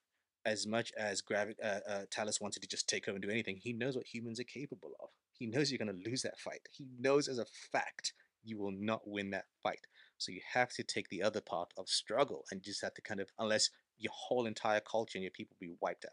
[0.47, 3.57] as much as Gravi- uh, uh, Talos wanted to just take over and do anything,
[3.57, 5.11] he knows what humans are capable of.
[5.32, 6.68] He knows you're going to lose that fight.
[6.70, 9.86] He knows as a fact you will not win that fight.
[10.18, 13.20] So you have to take the other path of struggle and just have to kind
[13.20, 16.12] of, unless your whole entire culture and your people be wiped out.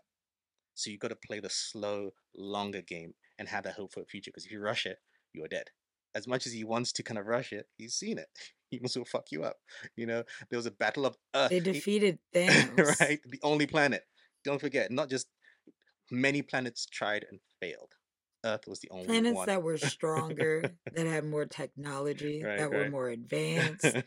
[0.73, 4.05] So you've got to play the slow, longer game and have that hope for a
[4.05, 4.31] future.
[4.31, 4.97] Because if you rush it,
[5.31, 5.69] you're dead.
[6.15, 8.27] As much as he wants to kind of rush it, he's seen it.
[8.73, 9.57] He must will fuck you up.
[9.95, 11.51] You know, there was a battle of Earth.
[11.51, 12.99] They defeated Thanos.
[12.99, 13.19] right?
[13.23, 14.01] The only planet.
[14.43, 15.27] Don't forget, not just
[16.11, 17.93] many planets tried and failed.
[18.45, 19.47] Earth was the only Planets one.
[19.47, 23.97] that were stronger, that had more technology, Right, that were more advanced,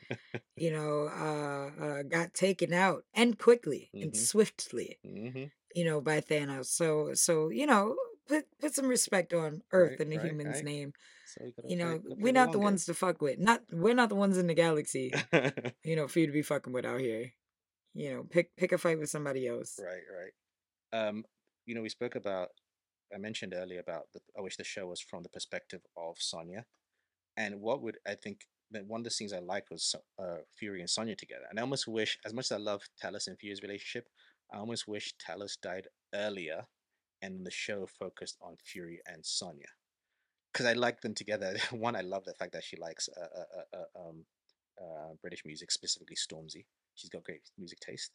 [0.56, 4.16] you know, uh, uh, got taken out and quickly and Mhm.
[4.16, 6.66] swiftly, hmm you know, by Thanos.
[6.66, 7.96] So, so you know,
[8.28, 10.64] put put some respect on Earth Right, and the right, human's right.
[10.64, 10.94] name.
[11.24, 13.38] So you You know, we're not the ones to fuck with.
[13.40, 15.18] Not we're not the ones in the galaxy.
[15.84, 17.32] You know, for you to be fucking with out here.
[17.96, 19.78] You know, pick pick a fight with somebody else.
[19.82, 21.08] right, right.
[21.08, 21.24] Um,
[21.64, 22.48] you know, we spoke about.
[23.14, 24.20] I mentioned earlier about the.
[24.36, 26.64] I wish the show was from the perspective of Sonya,
[27.36, 28.40] and what would I think
[28.70, 31.44] that one of the scenes I liked was uh, Fury and Sonya together.
[31.48, 34.08] And I almost wish, as much as I love Talos and Fury's relationship,
[34.52, 36.64] I almost wish Talos died earlier,
[37.22, 39.68] and the show focused on Fury and Sonya.
[40.52, 41.56] Because I like them together.
[41.70, 44.24] One, I love the fact that she likes uh, uh, uh, uh, um,
[44.80, 46.64] uh, British music, specifically Stormzy.
[46.96, 48.10] She's got great music taste.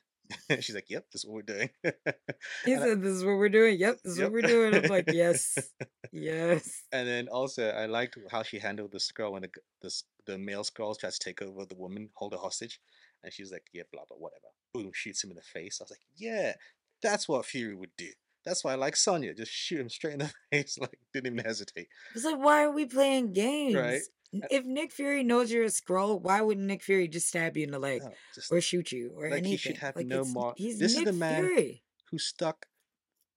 [0.62, 1.70] She's like, "Yep, this is what we're doing."
[2.66, 4.26] He I- said, "This is what we're doing." Yep, this is Yep.
[4.26, 4.76] what we're doing.
[4.76, 5.58] I'm like, yes,
[6.12, 6.84] yes.
[6.92, 9.50] And then also, I liked how she handled the Skrull when the
[9.82, 9.92] the,
[10.26, 12.80] the male Skrull tries to take over the woman, hold her hostage,
[13.24, 15.80] and she's like, "Yeah, blah blah, whatever." Boom, shoots him in the face.
[15.82, 16.54] I was like, "Yeah,
[17.02, 18.10] that's what Fury would do."
[18.46, 19.34] That's why I like Sonya.
[19.36, 21.88] Just shoot him straight in the face, like didn't even hesitate.
[22.16, 23.76] It's like, why are we playing games?
[23.76, 24.00] Uh
[24.34, 27.64] Uh if Nick Fury knows you're a Skrull, why wouldn't Nick Fury just stab you
[27.66, 29.52] in the leg No, just or shoot you or like anything?
[29.52, 30.54] he should have like no.
[30.56, 31.84] He's This Nick is the man Fury.
[32.10, 32.68] who stuck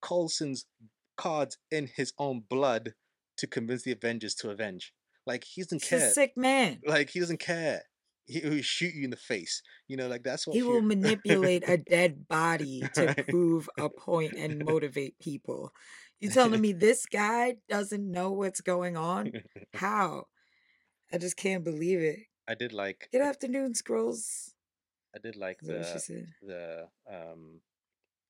[0.01, 0.67] Coulson's
[1.17, 2.95] cards in his own blood
[3.39, 4.93] to convince the Avengers to avenge.
[5.27, 6.09] Like he doesn't He's care.
[6.09, 6.81] a sick man.
[6.87, 7.83] Like he doesn't care.
[8.27, 9.63] He will shoot you in the face.
[9.89, 13.27] You know, like that's what He will manipulate a dead body to Right.
[13.29, 15.73] prove a point and motivate people.
[16.21, 19.33] You telling me this guy doesn't know what's going on?
[19.75, 20.25] How?
[21.15, 22.19] I just can't believe it.
[22.49, 24.51] I did like Good afternoon, Skrulls.
[25.15, 27.61] I did like Is that what she the the um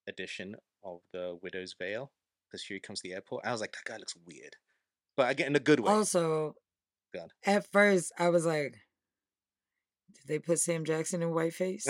[0.07, 2.13] addition of the Widow's Veil
[2.47, 3.47] because Fury comes to the airport.
[3.47, 4.57] I was like, that guy looks weird,
[5.17, 5.91] but I get in a good way.
[5.91, 6.57] Also,
[7.15, 7.29] Go on.
[7.47, 8.75] at first, I was like,
[10.13, 11.89] did they put Sam Jackson in whiteface?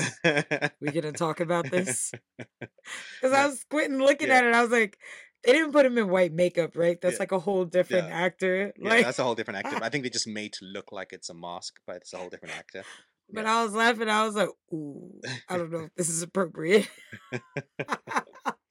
[0.80, 2.12] we gonna talk about this?
[3.20, 4.38] Because I was squinting looking yeah.
[4.38, 4.54] at it.
[4.54, 4.98] I was like,
[5.44, 7.00] they didn't put him in white makeup, right?
[7.00, 7.18] That's Yeah.
[7.20, 8.16] like a whole different Yeah.
[8.26, 8.72] actor.
[8.78, 9.78] yeah, Like, that's a whole different actor.
[9.82, 12.28] I think they just made to look like it's a mask, but it's a whole
[12.30, 12.84] different actor.
[13.30, 13.46] but.
[13.46, 14.08] I was laughing.
[14.08, 16.88] I was like, ooh, I don't know if this is appropriate.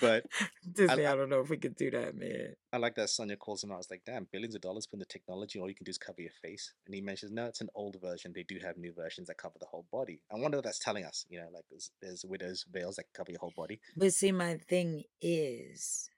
[0.00, 0.24] But
[0.72, 2.54] Disney, I, don't know if we could do that, man.
[2.72, 3.76] I like that Sonya calls him out.
[3.76, 5.98] I was like, damn, billions of dollars put the technology, all you can do is
[5.98, 6.72] cover your face.
[6.86, 8.32] And he mentions, no, it's an old version.
[8.34, 10.20] They do have new versions that cover the whole body.
[10.32, 11.24] I wonder what that's telling us.
[11.28, 13.80] You know, like there's, there's widow's veils that cover your whole body.
[13.96, 16.10] But see, my thing is,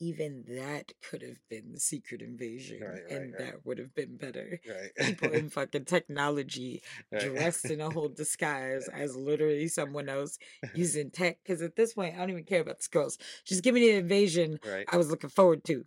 [0.00, 3.38] even that could have been the secret invasion, Right, right, and right.
[3.38, 4.60] that would have been better.
[4.68, 5.06] Right.
[5.06, 6.82] People in fucking technology
[7.18, 10.38] dressed in a whole disguise as literally someone else
[10.74, 11.38] using tech.
[11.42, 13.18] Because at this point, I don't even care about the Skrulls.
[13.44, 14.58] Just give me the invasion.
[14.90, 15.84] I was looking forward to.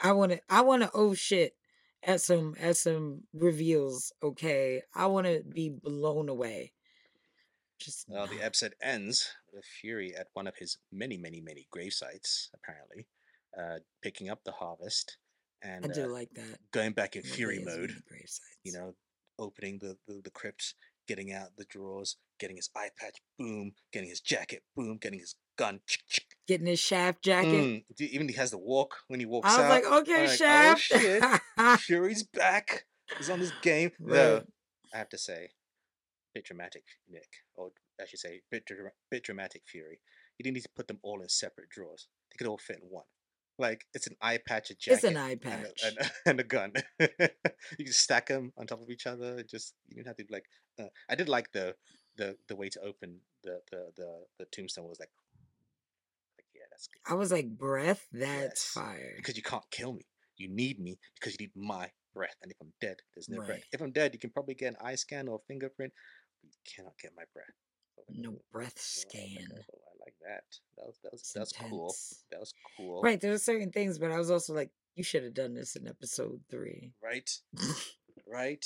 [0.00, 0.40] I want to.
[0.50, 0.90] I want to.
[0.94, 1.54] Oh shit!
[2.02, 4.12] At some at some reveals.
[4.22, 6.72] Okay, I want to be blown away.
[7.78, 11.92] Just Well, the episode ends with Fury at one of his many, many, many grave
[11.92, 13.06] sites, apparently,
[13.58, 15.16] uh, picking up the harvest
[15.62, 16.58] and I do uh, like that.
[16.72, 17.92] going back in Fury mode.
[18.64, 18.94] You know,
[19.38, 20.74] opening the, the, the crypt,
[21.08, 25.34] getting out the drawers, getting his eye patch, boom, getting his jacket, boom, getting his
[25.56, 25.80] gun.
[26.48, 27.48] getting his shaft jacket.
[27.50, 27.84] mm.
[28.00, 29.70] Even he has the walk when he walks I was out.
[29.70, 30.90] like, okay, like, shaft.
[30.94, 31.24] Oh shit,
[31.80, 32.84] Fury's back.
[33.18, 33.90] He's on this game.
[34.00, 34.46] Though Right.
[34.94, 35.50] I have to say,
[36.34, 40.00] bit dramatic, Nick, or I should say, bit dra- bit dramatic Fury.
[40.38, 42.08] You didn't need to put them all in separate drawers.
[42.30, 43.04] They could all fit in one.
[43.62, 45.80] Like it's an eye patch, a jacket, It's an eye and, patch.
[45.84, 46.72] a, and, a, and a gun.
[47.00, 49.42] you can stack them on top of each other.
[49.44, 50.46] Just you didn't have to like.
[50.78, 51.76] Uh, I did like the
[52.16, 54.10] the the way to open the the the,
[54.40, 55.10] the tombstone was like.
[56.36, 58.06] Like yeah, that's good I was like, breath.
[58.12, 59.14] That's Yes, fire.
[59.16, 60.06] because you can't kill me.
[60.36, 62.36] You need me because you need my breath.
[62.42, 63.62] And if I'm dead, there's no breath.
[63.72, 65.92] If I'm dead, you can probably get an eye scan or a fingerprint,
[66.42, 67.54] but you cannot get my breath.
[67.94, 69.48] So I was like, No breath I was like, scan.
[69.52, 69.81] "Oh,
[70.26, 70.44] that.
[70.76, 71.94] That was that was It's that was cool.
[72.30, 73.02] That was cool.
[73.02, 73.20] Right.
[73.20, 75.86] There were certain things, but I was also like, you should have done this in
[75.86, 76.92] episode three.
[77.02, 77.30] Right.
[78.32, 78.64] Right.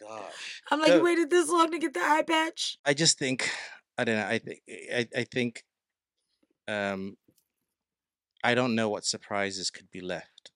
[0.00, 0.62] Gosh.
[0.70, 2.78] I'm like, you waited this long to get the eye patch?
[2.84, 3.50] I just think
[3.98, 4.26] I don't know.
[4.26, 5.64] I think I, I think
[6.66, 7.16] um
[8.42, 10.52] I don't know what surprises could be left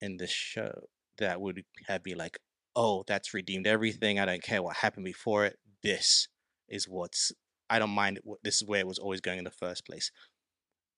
[0.00, 2.38] in this show that would have me like,
[2.76, 4.18] oh, that's redeemed everything.
[4.18, 5.58] I don't care what happened before it.
[5.82, 6.28] This
[6.68, 7.32] is what's
[7.70, 8.18] I don't mind.
[8.18, 10.10] it, This is where it was always going in the first place.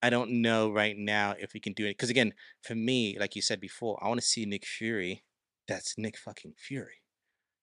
[0.03, 3.37] I don't know right now if we can do it because again, for me, like
[3.37, 5.23] you said before, I want to see Nick Fury.
[5.69, 7.03] That's Nick fucking Fury.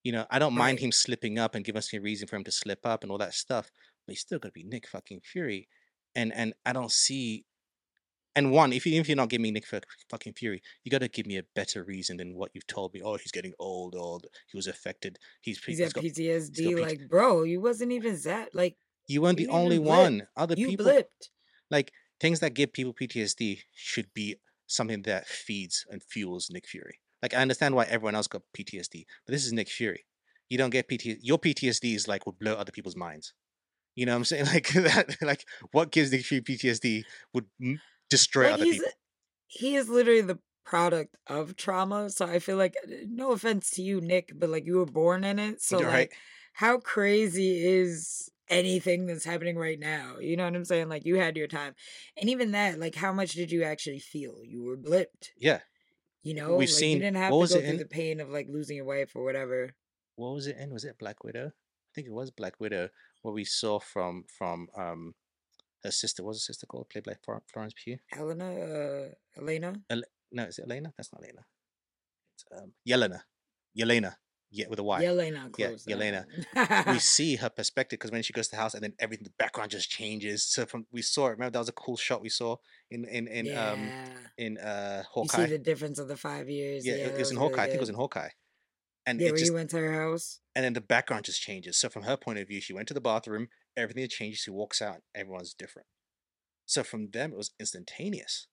[0.03, 2.45] You know, I don't mind him slipping up and give us a reason for him
[2.45, 3.69] to slip up and all that stuff,
[4.05, 5.67] but he's still gonna be Nick fucking Fury.
[6.15, 7.45] And and I don't see.
[8.35, 9.65] And one, if you if you're not giving me Nick
[10.09, 13.01] fucking Fury, you got to give me a better reason than what you've told me.
[13.03, 14.27] Oh, he's getting old, old.
[14.47, 15.19] He was affected.
[15.41, 16.11] He's, He's he's got got.
[16.13, 16.79] PTSD.
[16.79, 18.55] Like, bro, you wasn't even that.
[18.55, 18.77] Like,
[19.09, 20.27] You weren't you the only one.
[20.37, 21.29] Other you people blipped.
[21.69, 21.91] like
[22.21, 24.35] things that give people PTSD should be
[24.67, 26.99] something that feeds and fuels Nick Fury.
[27.21, 30.05] Like I understand why everyone else got PTSD, but this is Nick Fury.
[30.49, 31.17] You don't get PTSD.
[31.21, 33.33] Your PTSD is like would blow other people's minds.
[33.95, 34.45] You know what I'm saying?
[34.53, 35.17] Like that.
[35.21, 37.03] Like what gives Nick Fury PTSD
[37.33, 37.45] would
[38.09, 38.85] destroy Like, other people.
[39.47, 42.09] he is literally the product of trauma.
[42.11, 45.23] So I feel like, uh, no offense to you, Nick, but like, you were born
[45.23, 45.61] in it.
[45.63, 46.09] So, You're like, right.
[46.53, 50.17] how crazy is anything that's happening right now?
[50.19, 50.89] You know what I'm saying?
[50.89, 51.75] Like, you had your time.
[52.19, 54.37] And even that, like, how much did you actually feel?
[54.43, 55.29] You were blipped.
[55.37, 55.59] Yeah.
[56.23, 57.77] You know, We've like seen- you didn't have what to was go it through in?
[57.77, 59.73] the pain of like losing your wife or whatever.
[60.15, 60.73] What was it in?
[60.73, 61.47] Was it Black Widow?
[61.47, 62.89] I think it was Black Widow.
[63.21, 65.15] What we saw from from um
[65.83, 66.21] her sister.
[66.23, 66.89] What was her sister called?
[66.89, 67.13] Played by
[67.53, 67.99] Florence Pugh.
[68.17, 69.73] Elena, uh, Elena,
[70.31, 70.93] No, is it Elena?
[70.97, 71.45] That's not Elena.
[72.35, 73.21] It's um Yelena.
[73.77, 74.15] Yelena.
[74.51, 75.03] Yeah, with a Y.
[75.03, 75.85] Yelena, Yeah, close.
[75.85, 76.25] Yelena.
[76.91, 79.33] we see her perspective because when she goes to the house and then everything the
[79.37, 80.45] background just changes.
[80.45, 81.31] So from we saw it.
[81.31, 82.55] Remember that was a cool shot we saw
[82.89, 83.71] in in in yeah.
[83.71, 83.91] um
[84.37, 86.85] in uh you see the difference of the five years.
[86.85, 87.61] yeah, Yeah, it that was in really Hawkeye.
[87.63, 87.95] I think it was good.
[87.95, 88.29] in Hawkeye.
[89.05, 90.39] And Yeah, it where just you went to her house.
[90.55, 91.77] and then the background just changes.
[91.77, 94.41] So from her point of view, she went to the bathroom, everything had changed.
[94.41, 95.87] She walks out, everyone's different.
[96.65, 98.47] So from them, it was instantaneous.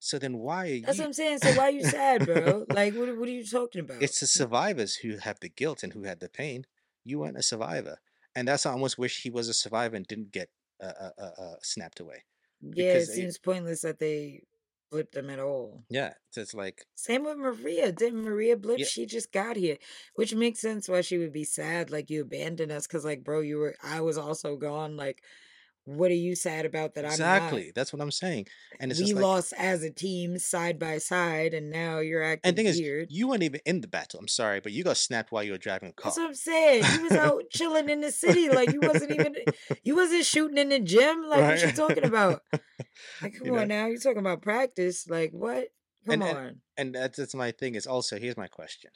[0.00, 1.02] So then why are That's you?
[1.02, 1.38] what I'm saying.
[1.38, 2.64] So why are you sad, bro?
[2.70, 4.02] like, what, what are you talking about?
[4.02, 6.66] It's the survivors who have the guilt and who had the pain.
[7.04, 7.98] You weren't a survivor,
[8.34, 10.50] and that's I almost wish he was a survivor and didn't get
[10.82, 12.24] uh, uh, uh, uh, snapped away.
[12.60, 14.42] yeah, it seems pointless that they
[14.90, 15.84] flipped them at all.
[15.90, 17.92] Yeah, so it's like Same with Maria.
[17.92, 18.78] Didn't Maria blip?
[18.78, 18.86] Yeah.
[18.86, 19.76] She just got here,
[20.14, 21.90] which makes sense why she would be sad.
[21.90, 23.74] Like you abandoned us, because like, bro, you were.
[23.82, 24.96] I was also gone.
[24.96, 25.22] Like,
[25.96, 28.46] what are you sad about that I'm exactly that's what I'm saying.
[28.78, 32.22] And it's We just like, lost as a team, side by side, and now you're
[32.22, 33.08] acting and thing is, weird.
[33.10, 34.20] you weren't even in the battle.
[34.20, 36.10] I'm sorry, but you got snapped while you were driving a car.
[36.10, 36.84] That's what I'm saying.
[36.94, 39.34] You was out chilling in the city, like you wasn't even.
[39.82, 41.24] You wasn't shooting in the gym.
[41.28, 41.76] Like what you Right.
[41.76, 42.42] talking about?
[43.22, 43.58] Like, come You know?
[43.60, 43.86] on now.
[43.86, 45.08] You're talking about practice.
[45.08, 45.68] Like what?
[46.06, 46.60] Come And- and- on.
[46.76, 48.90] and that's, that's my thing is also here's my question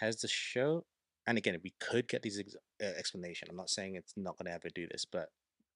[0.00, 0.84] has the show
[1.26, 2.38] and again we could get these
[2.82, 5.28] uh, explanation i'm not saying it's not going to ever do this but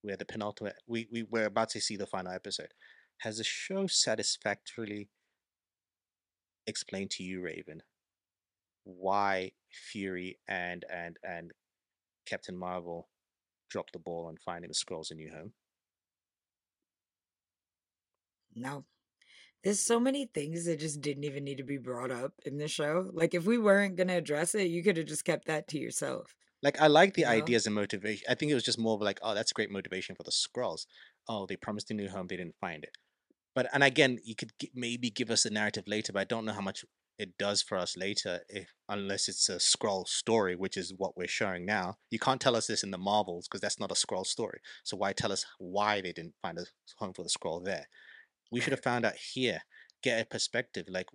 [0.03, 2.73] we're the penultimate we, we we're about to see the final episode
[3.19, 5.09] has the show satisfactorily
[6.67, 7.83] explained to you raven
[8.85, 11.53] why fury and and and
[12.27, 13.09] captain marvel
[13.69, 15.53] dropped the ball on finding the Skrulls a new home
[18.55, 18.85] No.
[19.63, 22.69] There's so many things that just didn't even need to be brought up in the
[22.69, 23.11] show.
[23.13, 26.35] Like if we weren't gonna address it, you could have just kept that to yourself.
[26.63, 27.31] Like I like the know?
[27.31, 28.25] ideas and motivation.
[28.29, 30.87] I think it was just more of like, oh, that's great motivation for the Skrulls.
[31.29, 32.97] Oh, they promised a new home, they didn't find it.
[33.55, 36.45] But and again, you could gi- maybe give us a narrative later, but I don't
[36.45, 36.85] know how much
[37.19, 41.29] it does for us later, if unless it's a Skrull story, which is what we're
[41.29, 41.97] showing now.
[42.11, 44.61] You can't tell us this in the Marvels because that's not a Skrull story.
[44.85, 46.65] So why tell us why they didn't find a
[46.97, 47.89] home for the Skrull there?
[48.51, 49.63] We should have found out here,
[50.03, 50.87] get a perspective.
[50.89, 51.09] Like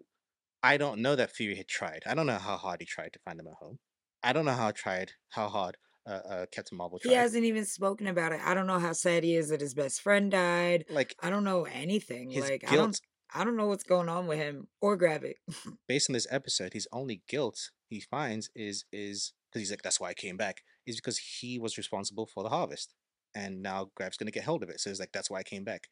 [0.62, 2.04] I don't know that Fury had tried.
[2.06, 3.80] I don't know how hard he tried to find them a home.
[4.26, 7.11] I don't know how I tried how hard uh, uh Captain Marvel tried.
[7.11, 8.41] He hasn't even spoken about it.
[8.43, 10.86] I don't know how sad he is that his best friend died.
[10.89, 12.32] like I don't know anything.
[12.39, 12.99] like I don't
[13.34, 15.36] I don't know what's going on with him or Gravik.
[15.88, 19.99] based on this episode, his only guilt he finds is is because he's like that's
[19.99, 22.93] why I came back is because he was responsible for the harvest,
[23.36, 24.80] and now Grab's gonna get hold of it.
[24.80, 25.88] So it's like that's why I came back.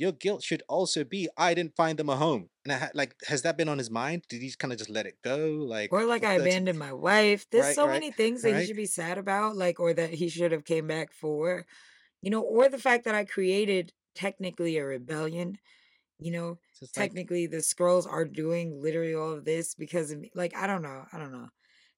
[0.00, 3.14] Your guilt should also be I didn't find them a home, and I ha- like
[3.28, 4.24] has that been on his mind?
[4.30, 5.38] Did he kind of just let it go?
[5.74, 7.46] Like Or like I 30 abandoned my wife.
[7.50, 8.60] There's Right, so right, many things that right.
[8.60, 11.66] he should be sad about, like or that he should have came back for.
[12.22, 15.58] You know, or the fact that I created technically a rebellion.
[16.18, 20.18] You know, it's like technically the Skrulls are doing literally all of this because of
[20.20, 20.30] me.
[20.34, 21.48] Like I don't know, I don't know,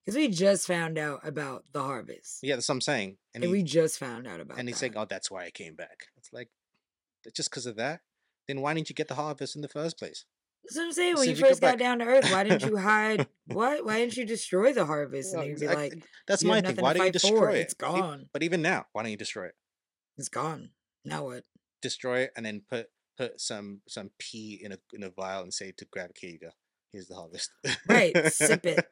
[0.05, 3.17] because we just found out about the harvest, yeah, that's what I'm saying.
[3.35, 4.81] And, and he, we just found out about and he's that.
[4.81, 6.07] saying, oh, that's why I came back.
[6.17, 6.62] It's like "That's
[7.35, 8.01] just because of that.
[8.49, 10.25] Then why didn't you get the harvest in the first place?
[10.65, 11.15] That's what I'm saying.
[11.15, 11.79] When soon you as you go first got back.
[11.79, 13.27] down to Earth, why didn't you hide?
[13.47, 13.85] what?
[13.85, 15.35] Why didn't you destroy the harvest?
[15.35, 15.95] Well, And be like,
[16.27, 16.77] that's my thing.
[16.77, 17.61] Why don't you destroy it?
[17.63, 18.29] It's E- gone.
[18.33, 19.55] But even now, why don't you destroy it?
[20.19, 20.71] "It's gone."
[21.05, 21.45] Now what?
[21.81, 22.87] destroy it and then put
[23.19, 26.51] put some some pea in a in a vial and say to grab you go
[26.93, 27.51] here's the harvest
[27.89, 28.87] Right, sip it.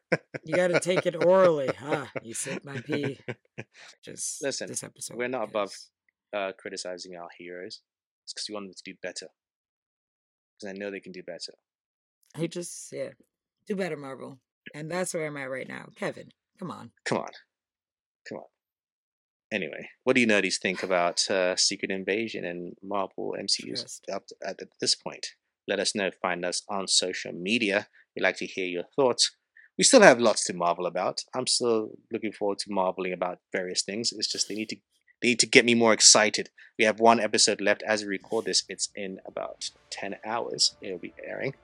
[0.45, 2.07] You got to take it orally, huh?
[2.23, 3.21] You sip my pee.
[4.05, 5.17] Just Listen, this episode.
[5.17, 5.73] we're not above
[6.37, 7.81] uh criticizing our heroes
[8.31, 9.29] it's because we want them to do better.
[10.59, 11.55] Because i know they can do better.
[12.37, 13.11] He just yeah,
[13.67, 14.39] do better, Marvel.
[14.75, 15.87] And that's where I'm at right now.
[15.97, 16.29] Kevin,
[16.59, 16.93] come on.
[17.05, 17.31] come on.
[18.29, 18.45] Come on.
[19.53, 24.37] Anyway what do you nerdies think about uh secret invasion and marvel mcu's up to,
[24.47, 25.27] at this point?
[25.67, 26.11] Let us know.
[26.23, 27.89] Find us on social media.
[28.15, 29.37] We'd like to hear your thoughts.
[29.79, 31.23] We still have lots to marvel about.
[31.35, 34.13] I'm still looking forward to marveling about various things.
[34.13, 34.77] It's just they need to
[35.23, 38.45] they need to get me more excited we have one episode left as we record
[38.45, 41.55] this it's in about 10 hours it'll be airing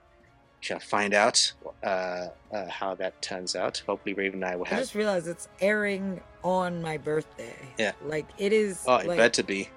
[0.60, 1.52] we shall find out
[1.84, 4.78] uh, uh, how that turns out hopefully raven and i will have.
[4.78, 7.56] I just realized it's airing on my birthday.
[7.76, 7.92] Yeah.
[8.04, 8.84] Like it is.
[8.86, 9.68] oh it like, better be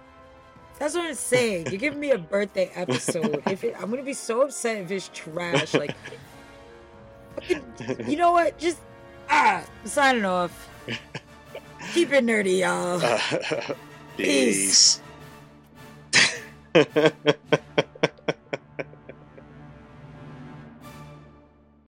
[0.78, 1.68] That's what I'm saying.
[1.72, 3.42] You're giving me a birthday episode.
[3.48, 5.74] if it, I'm gonna be so upset if it's trash.
[5.74, 5.96] Like,
[8.08, 8.58] you know what?
[8.60, 8.78] Just
[9.30, 10.70] ah, signing off.
[11.94, 13.02] Keep it nerdy, y'all.
[13.04, 13.74] Uh,
[14.18, 15.02] Peace.
[16.12, 17.82] peace.